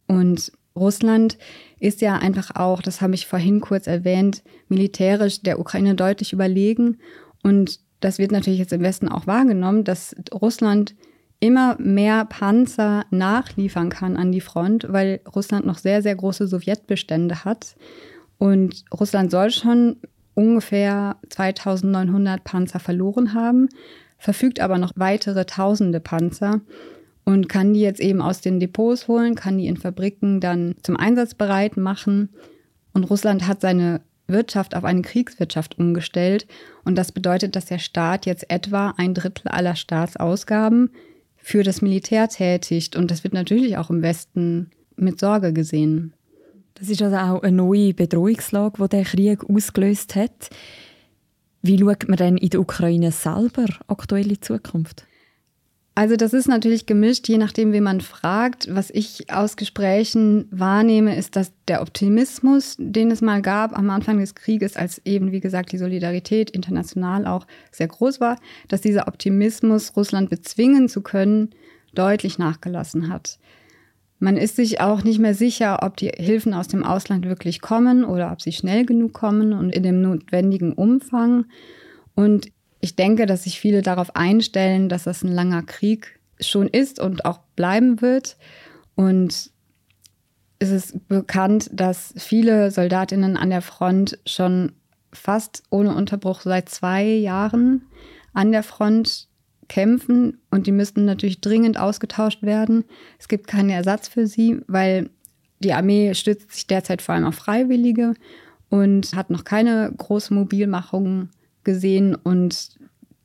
Und 0.06 0.52
Russland 0.76 1.38
ist 1.80 2.02
ja 2.02 2.16
einfach 2.16 2.54
auch, 2.54 2.82
das 2.82 3.00
habe 3.00 3.14
ich 3.14 3.26
vorhin 3.26 3.62
kurz 3.62 3.87
erwähnt, 3.87 4.42
militärisch 4.68 5.40
der 5.40 5.59
Ukraine 5.59 5.94
deutlich 5.94 6.35
überlegen. 6.35 6.98
Und 7.42 7.80
das 8.00 8.18
wird 8.18 8.30
natürlich 8.30 8.59
jetzt 8.59 8.74
im 8.74 8.82
Westen 8.82 9.09
auch 9.09 9.26
wahrgenommen, 9.26 9.85
dass 9.85 10.14
Russland 10.35 10.94
immer 11.40 11.77
mehr 11.79 12.25
Panzer 12.25 13.05
nachliefern 13.11 13.90
kann 13.90 14.16
an 14.16 14.33
die 14.33 14.40
Front, 14.40 14.87
weil 14.88 15.20
Russland 15.35 15.66
noch 15.66 15.79
sehr, 15.79 16.03
sehr 16.03 16.16
große 16.16 16.46
Sowjetbestände 16.46 17.44
hat. 17.44 17.77
Und 18.38 18.85
Russland 18.92 19.31
soll 19.31 19.51
schon 19.51 19.96
ungefähr 20.35 21.16
2900 21.31 22.44
Panzer 22.44 22.79
verloren 22.79 23.35
haben, 23.35 23.68
verfügt 24.18 24.61
aber 24.61 24.79
noch 24.79 24.92
weitere 24.96 25.44
tausende 25.44 26.01
Panzer 26.01 26.61
und 27.25 27.49
kann 27.49 27.75
die 27.75 27.81
jetzt 27.81 28.01
eben 28.01 28.22
aus 28.22 28.40
den 28.40 28.61
Depots 28.61 29.09
holen, 29.09 29.35
kann 29.35 29.59
die 29.59 29.66
in 29.66 29.77
Fabriken 29.77 30.40
dann 30.40 30.77
zum 30.83 30.96
Einsatz 30.96 31.35
bereit 31.35 31.77
machen. 31.77 32.31
Und 32.92 33.05
Russland 33.05 33.46
hat 33.46 33.61
seine 33.61 34.01
Wirtschaft 34.29 34.77
auf 34.77 34.85
eine 34.85 35.03
Kriegswirtschaft 35.03 35.79
umgestellt. 35.79 36.46
Und 36.85 36.96
das 36.96 37.12
bedeutet, 37.12 37.57
dass 37.57 37.66
der 37.66 37.79
Staat 37.79 38.27
jetzt 38.27 38.49
etwa 38.51 38.94
ein 38.96 39.12
Drittel 39.12 39.49
aller 39.49 39.75
Staatsausgaben 39.75 40.90
für 41.46 41.62
das 41.62 41.80
Militär 41.80 42.28
tätigt. 42.28 42.96
Und 42.96 43.12
das 43.12 43.22
wird 43.22 43.32
natürlich 43.32 43.76
auch 43.76 43.88
im 43.88 44.02
Westen 44.02 44.72
mit 44.96 45.20
Sorge 45.20 45.52
gesehen. 45.52 46.12
Das 46.74 46.88
ist 46.88 47.00
also 47.00 47.16
auch 47.16 47.44
eine 47.44 47.56
neue 47.56 47.94
Bedrohungslage, 47.94 48.82
die 48.82 48.88
der 48.88 49.04
Krieg 49.04 49.48
ausgelöst 49.48 50.16
hat. 50.16 50.50
Wie 51.62 51.78
schaut 51.78 52.09
man 52.09 52.16
denn 52.16 52.37
in 52.37 52.50
der 52.50 52.59
Ukraine 52.59 53.12
selber 53.12 53.66
aktuell 53.87 54.24
in 54.24 54.30
die 54.30 54.40
Zukunft? 54.40 55.06
Also 55.98 56.16
das 56.16 56.35
ist 56.35 56.46
natürlich 56.46 56.85
gemischt, 56.85 57.26
je 57.26 57.38
nachdem, 57.38 57.72
wie 57.72 57.80
man 57.80 58.02
fragt. 58.02 58.68
Was 58.70 58.90
ich 58.90 59.32
aus 59.32 59.56
Gesprächen 59.56 60.46
wahrnehme, 60.50 61.16
ist, 61.16 61.37
dass 61.37 61.52
der 61.68 61.80
Optimismus, 61.80 62.76
den 62.78 63.11
es 63.11 63.22
mal 63.22 63.40
gab 63.40 63.76
am 63.76 63.88
Anfang 63.88 64.18
des 64.18 64.35
Krieges, 64.35 64.76
als 64.76 65.00
eben, 65.06 65.32
wie 65.32 65.40
gesagt, 65.40 65.72
die 65.72 65.78
Solidarität 65.78 66.50
international 66.50 67.26
auch 67.26 67.46
sehr 67.72 67.88
groß 67.88 68.20
war, 68.20 68.38
dass 68.68 68.82
dieser 68.82 69.09
Optimismus, 69.09 69.96
Russland 69.96 70.28
bezwingen 70.28 70.90
zu 70.90 71.00
können, 71.00 71.48
deutlich 71.94 72.38
nachgelassen 72.38 73.09
hat. 73.09 73.38
Man 74.18 74.37
ist 74.37 74.56
sich 74.56 74.82
auch 74.82 75.02
nicht 75.02 75.18
mehr 75.18 75.35
sicher, 75.35 75.78
ob 75.82 75.96
die 75.96 76.09
Hilfen 76.14 76.52
aus 76.52 76.68
dem 76.68 76.85
Ausland 76.85 77.24
wirklich 77.24 77.62
kommen 77.62 78.04
oder 78.04 78.32
ob 78.32 78.42
sie 78.42 78.52
schnell 78.52 78.85
genug 78.85 79.14
kommen 79.14 79.54
und 79.54 79.70
in 79.70 79.82
dem 79.82 80.02
notwendigen 80.02 80.74
Umfang. 80.74 81.46
Und 82.14 82.48
ich 82.81 82.97
denke, 82.97 83.27
dass 83.27 83.45
sich 83.45 83.61
viele 83.61 83.83
darauf 83.83 84.17
einstellen, 84.17 84.89
dass 84.89 85.05
das 85.05 85.23
ein 85.23 85.33
langer 85.33 85.62
Krieg 85.62 86.19
schon 86.41 86.69
ist 86.69 87.01
und 87.01 87.25
auch 87.25 87.39
bleiben 87.57 88.01
wird. 88.01 88.37
Und 88.95 89.51
es 90.59 90.71
ist 90.71 91.09
bekannt, 91.09 91.71
dass 91.73 92.15
viele 92.17 92.71
Soldatinnen 92.71 93.37
an 93.37 93.51
der 93.51 93.62
Front 93.62 94.19
schon 94.27 94.73
fast 95.12 95.62
ohne 95.71 95.95
Unterbruch 95.95 96.43
seit 96.43 96.69
zwei 96.69 97.05
Jahren 97.05 97.87
an 98.33 98.53
der 98.53 98.62
Front 98.62 99.29
kämpfen 99.69 100.39
und 100.51 100.67
die 100.67 100.73
müssten 100.73 101.05
natürlich 101.05 101.41
dringend 101.41 101.79
ausgetauscht 101.79 102.43
werden. 102.43 102.85
Es 103.19 103.29
gibt 103.29 103.47
keinen 103.47 103.71
Ersatz 103.71 104.09
für 104.09 104.27
sie, 104.27 104.61
weil 104.69 105.11
die 105.61 105.73
Armee 105.73 106.15
stützt 106.15 106.53
sich 106.53 106.67
derzeit 106.67 107.03
vor 107.03 107.15
allem 107.15 107.25
auf 107.25 107.35
Freiwillige 107.35 108.15
und 108.69 109.15
hat 109.15 109.31
noch 109.31 109.45
keine 109.45 109.93
große 109.97 110.35
Mobilmachung 110.35 111.31
gesehen. 111.66 112.14
Und 112.14 112.79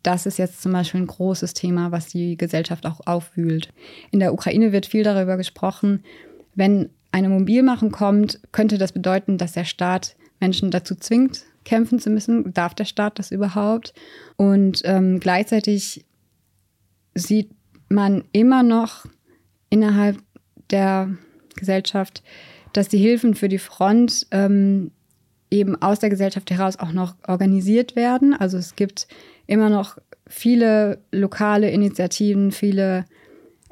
das 0.04 0.25
ist 0.25 0.38
jetzt 0.38 0.62
zum 0.62 0.73
Beispiel 0.73 0.99
ein 0.99 1.08
großes 1.08 1.54
Thema, 1.54 1.93
was 1.93 2.08
die 2.08 2.36
Gesellschaft 2.36 2.86
auch 2.86 2.99
aufwühlt. 3.06 3.69
In 4.12 4.19
der 4.19 4.34
Ukraine 4.34 4.73
wird 4.73 4.86
viel 4.86 5.04
darüber 5.04 5.38
gesprochen, 5.38 6.04
wenn 6.56 6.89
eine 7.13 7.30
Mobilmachung 7.30 7.91
kommt, 7.91 8.39
könnte 8.51 8.77
das 8.77 8.91
bedeuten, 8.91 9.38
dass 9.38 9.54
der 9.54 9.63
Staat 9.63 10.15
Menschen 10.41 10.71
dazu 10.71 10.95
zwingt, 10.95 11.43
kämpfen 11.63 11.99
zu 11.99 12.10
müssen. 12.10 12.54
Darf 12.54 12.73
der 12.73 12.86
Staat 12.86 13.19
das 13.19 13.32
überhaupt? 13.32 13.93
Und 14.36 14.82
ähm, 14.84 15.19
gleichzeitig 15.19 16.04
sieht 17.13 17.51
man 17.89 18.23
immer 18.32 18.63
noch 18.63 19.06
innerhalb 19.69 20.17
der 20.69 21.10
Gesellschaft, 21.56 22.23
dass 22.73 22.88
die 22.88 22.97
Hilfen 22.97 23.36
für 23.36 23.49
die 23.49 23.60
Front 23.60 24.27
ähm, 24.32 24.91
eben 25.52 25.80
aus 25.82 26.00
der 26.00 26.10
Gesellschaft 26.10 26.50
heraus 26.50 26.80
auch 26.80 26.94
noch 26.94 27.16
organisiert 27.28 27.96
werden. 27.96 28.34
Also 28.34 28.58
es 28.58 28.76
gibt 28.76 29.08
immer 29.46 29.70
noch 29.70 29.98
viele 30.28 31.00
lokale 31.12 31.70
Initiativen, 31.70 32.52
viele 32.52 33.06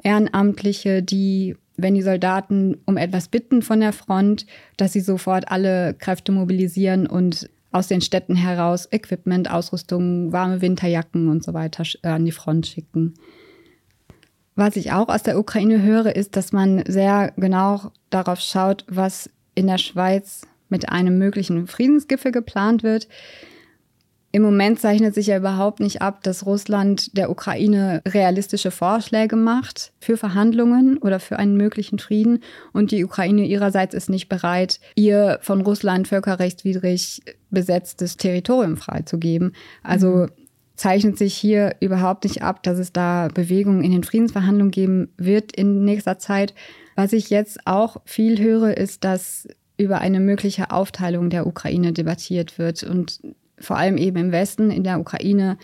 Ehrenamtliche, 0.02 1.02
die, 1.02 1.56
wenn 1.76 1.94
die 1.94 2.02
Soldaten 2.02 2.76
um 2.84 2.96
etwas 2.96 3.28
bitten 3.28 3.62
von 3.62 3.80
der 3.80 3.94
Front, 3.94 4.46
dass 4.76 4.92
sie 4.92 5.00
sofort 5.00 5.50
alle 5.50 5.94
Kräfte 5.94 6.32
mobilisieren 6.32 7.06
und 7.06 7.48
aus 7.72 7.88
den 7.88 8.00
Städten 8.00 8.36
heraus 8.36 8.88
Equipment, 8.90 9.50
Ausrüstung, 9.50 10.32
warme 10.32 10.60
Winterjacken 10.60 11.28
und 11.28 11.44
so 11.44 11.54
weiter 11.54 11.84
an 12.02 12.24
die 12.24 12.32
Front 12.32 12.66
schicken. 12.66 13.14
Was 14.56 14.76
ich 14.76 14.92
auch 14.92 15.08
aus 15.08 15.22
der 15.22 15.38
Ukraine 15.38 15.80
höre, 15.80 16.14
ist, 16.16 16.36
dass 16.36 16.52
man 16.52 16.82
sehr 16.86 17.32
genau 17.36 17.92
darauf 18.10 18.40
schaut, 18.40 18.84
was 18.88 19.30
in 19.54 19.68
der 19.68 19.78
Schweiz 19.78 20.42
mit 20.70 20.88
einem 20.88 21.18
möglichen 21.18 21.66
Friedensgipfel 21.66 22.32
geplant 22.32 22.82
wird. 22.82 23.08
Im 24.32 24.42
Moment 24.42 24.78
zeichnet 24.78 25.12
sich 25.14 25.26
ja 25.26 25.38
überhaupt 25.38 25.80
nicht 25.80 26.02
ab, 26.02 26.22
dass 26.22 26.46
Russland 26.46 27.16
der 27.16 27.30
Ukraine 27.30 28.00
realistische 28.06 28.70
Vorschläge 28.70 29.34
macht 29.34 29.92
für 29.98 30.16
Verhandlungen 30.16 30.98
oder 30.98 31.18
für 31.18 31.36
einen 31.36 31.56
möglichen 31.56 31.98
Frieden. 31.98 32.40
Und 32.72 32.92
die 32.92 33.04
Ukraine 33.04 33.44
ihrerseits 33.44 33.92
ist 33.92 34.08
nicht 34.08 34.28
bereit, 34.28 34.78
ihr 34.94 35.40
von 35.42 35.62
Russland 35.62 36.06
völkerrechtswidrig 36.06 37.22
besetztes 37.50 38.16
Territorium 38.18 38.76
freizugeben. 38.76 39.52
Also 39.82 40.10
mhm. 40.10 40.28
zeichnet 40.76 41.18
sich 41.18 41.34
hier 41.34 41.74
überhaupt 41.80 42.22
nicht 42.22 42.40
ab, 42.40 42.62
dass 42.62 42.78
es 42.78 42.92
da 42.92 43.26
Bewegungen 43.34 43.82
in 43.82 43.90
den 43.90 44.04
Friedensverhandlungen 44.04 44.70
geben 44.70 45.08
wird 45.16 45.56
in 45.56 45.84
nächster 45.84 46.20
Zeit. 46.20 46.54
Was 46.94 47.12
ich 47.12 47.30
jetzt 47.30 47.66
auch 47.66 47.96
viel 48.04 48.38
höre, 48.38 48.76
ist, 48.76 49.02
dass 49.02 49.48
über 49.80 50.00
eine 50.00 50.20
mögliche 50.20 50.70
Aufteilung 50.70 51.30
der 51.30 51.46
Ukraine 51.46 51.92
debattiert 51.92 52.58
wird. 52.58 52.82
Und 52.82 53.20
vor 53.58 53.76
allem 53.76 53.96
eben 53.96 54.16
im 54.18 54.32
Westen, 54.32 54.70
in 54.70 54.84
der 54.84 55.00
Ukraine, 55.00 55.56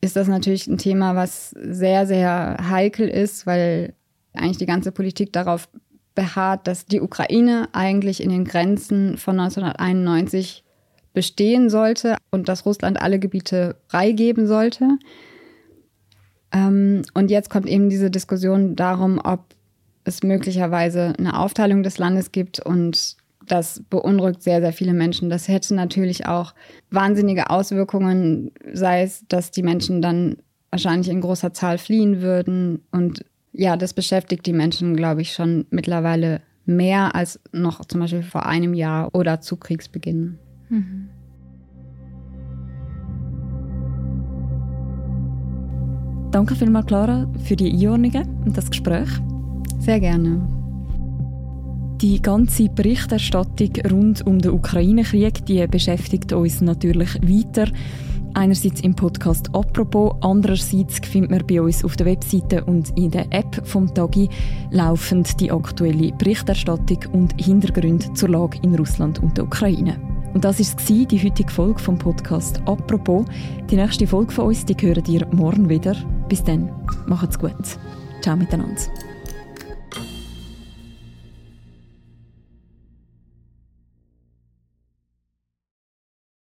ist 0.00 0.16
das 0.16 0.28
natürlich 0.28 0.66
ein 0.66 0.78
Thema, 0.78 1.14
was 1.14 1.50
sehr, 1.50 2.06
sehr 2.06 2.56
heikel 2.68 3.08
ist, 3.08 3.46
weil 3.46 3.94
eigentlich 4.34 4.58
die 4.58 4.66
ganze 4.66 4.92
Politik 4.92 5.32
darauf 5.32 5.68
beharrt, 6.14 6.66
dass 6.66 6.86
die 6.86 7.00
Ukraine 7.00 7.68
eigentlich 7.72 8.22
in 8.22 8.30
den 8.30 8.44
Grenzen 8.44 9.18
von 9.18 9.38
1991 9.38 10.64
bestehen 11.12 11.70
sollte 11.70 12.16
und 12.30 12.48
dass 12.48 12.66
Russland 12.66 13.00
alle 13.00 13.18
Gebiete 13.18 13.76
freigeben 13.88 14.46
sollte. 14.46 14.98
Ähm, 16.52 17.02
und 17.14 17.30
jetzt 17.30 17.50
kommt 17.50 17.66
eben 17.66 17.90
diese 17.90 18.10
Diskussion 18.10 18.76
darum, 18.76 19.20
ob 19.22 19.44
es 20.04 20.22
möglicherweise 20.22 21.14
eine 21.18 21.38
Aufteilung 21.38 21.82
des 21.82 21.98
Landes 21.98 22.32
gibt 22.32 22.60
und 22.60 23.16
das 23.46 23.82
beunruhigt 23.88 24.42
sehr, 24.42 24.60
sehr 24.60 24.72
viele 24.72 24.94
Menschen. 24.94 25.30
Das 25.30 25.48
hätte 25.48 25.74
natürlich 25.74 26.26
auch 26.26 26.54
wahnsinnige 26.90 27.50
Auswirkungen, 27.50 28.50
sei 28.72 29.02
es, 29.02 29.24
dass 29.28 29.50
die 29.50 29.62
Menschen 29.62 30.02
dann 30.02 30.36
wahrscheinlich 30.70 31.08
in 31.08 31.20
großer 31.20 31.52
Zahl 31.52 31.78
fliehen 31.78 32.20
würden. 32.20 32.82
Und 32.90 33.24
ja, 33.52 33.76
das 33.76 33.94
beschäftigt 33.94 34.46
die 34.46 34.52
Menschen, 34.52 34.96
glaube 34.96 35.22
ich, 35.22 35.32
schon 35.32 35.66
mittlerweile 35.70 36.42
mehr 36.64 37.14
als 37.14 37.40
noch 37.52 37.84
zum 37.84 38.00
Beispiel 38.00 38.22
vor 38.22 38.46
einem 38.46 38.74
Jahr 38.74 39.14
oder 39.14 39.40
zu 39.40 39.56
Kriegsbeginn. 39.56 40.38
Mhm. 40.68 41.08
Danke 46.32 46.54
vielmals, 46.54 46.86
Clara, 46.86 47.26
für 47.44 47.56
die 47.56 47.72
Einordnungen 47.72 48.44
und 48.44 48.58
das 48.58 48.68
Gespräch. 48.68 49.08
Sehr 49.78 50.00
gerne. 50.00 50.55
Die 52.02 52.20
ganze 52.20 52.68
Berichterstattung 52.68 53.70
rund 53.90 54.26
um 54.26 54.38
den 54.38 54.52
Ukraine-Krieg, 54.52 55.70
beschäftigt 55.70 56.30
uns 56.34 56.60
natürlich 56.60 57.14
weiter. 57.22 57.70
Einerseits 58.34 58.82
im 58.82 58.94
Podcast 58.94 59.48
«Apropos», 59.54 60.14
andererseits 60.20 60.98
findet 60.98 61.30
man 61.30 61.46
bei 61.46 61.62
uns 61.62 61.82
auf 61.82 61.96
der 61.96 62.04
Webseite 62.04 62.62
und 62.64 62.90
in 62.98 63.10
der 63.10 63.24
App 63.30 63.66
vom 63.66 63.92
Tagi 63.94 64.28
laufend 64.70 65.40
die 65.40 65.50
aktuelle 65.50 66.12
Berichterstattung 66.12 66.98
und 67.12 67.34
Hintergründe 67.42 68.12
zur 68.12 68.28
Lage 68.28 68.58
in 68.60 68.74
Russland 68.74 69.22
und 69.22 69.38
der 69.38 69.44
Ukraine. 69.44 69.98
Und 70.34 70.44
das 70.44 70.60
war 70.60 71.06
die 71.06 71.24
heutige 71.24 71.50
Folge 71.50 71.78
vom 71.78 71.96
Podcast 71.96 72.60
«Apropos». 72.66 73.24
Die 73.70 73.76
nächste 73.76 74.06
Folge 74.06 74.32
von 74.32 74.48
uns, 74.48 74.66
die 74.66 74.76
hören 74.78 75.04
ihr 75.08 75.26
morgen 75.32 75.70
wieder. 75.70 75.96
Bis 76.28 76.44
dann, 76.44 76.70
macht's 77.06 77.38
gut. 77.38 77.54
Ciao 78.20 78.36
miteinander. 78.36 78.82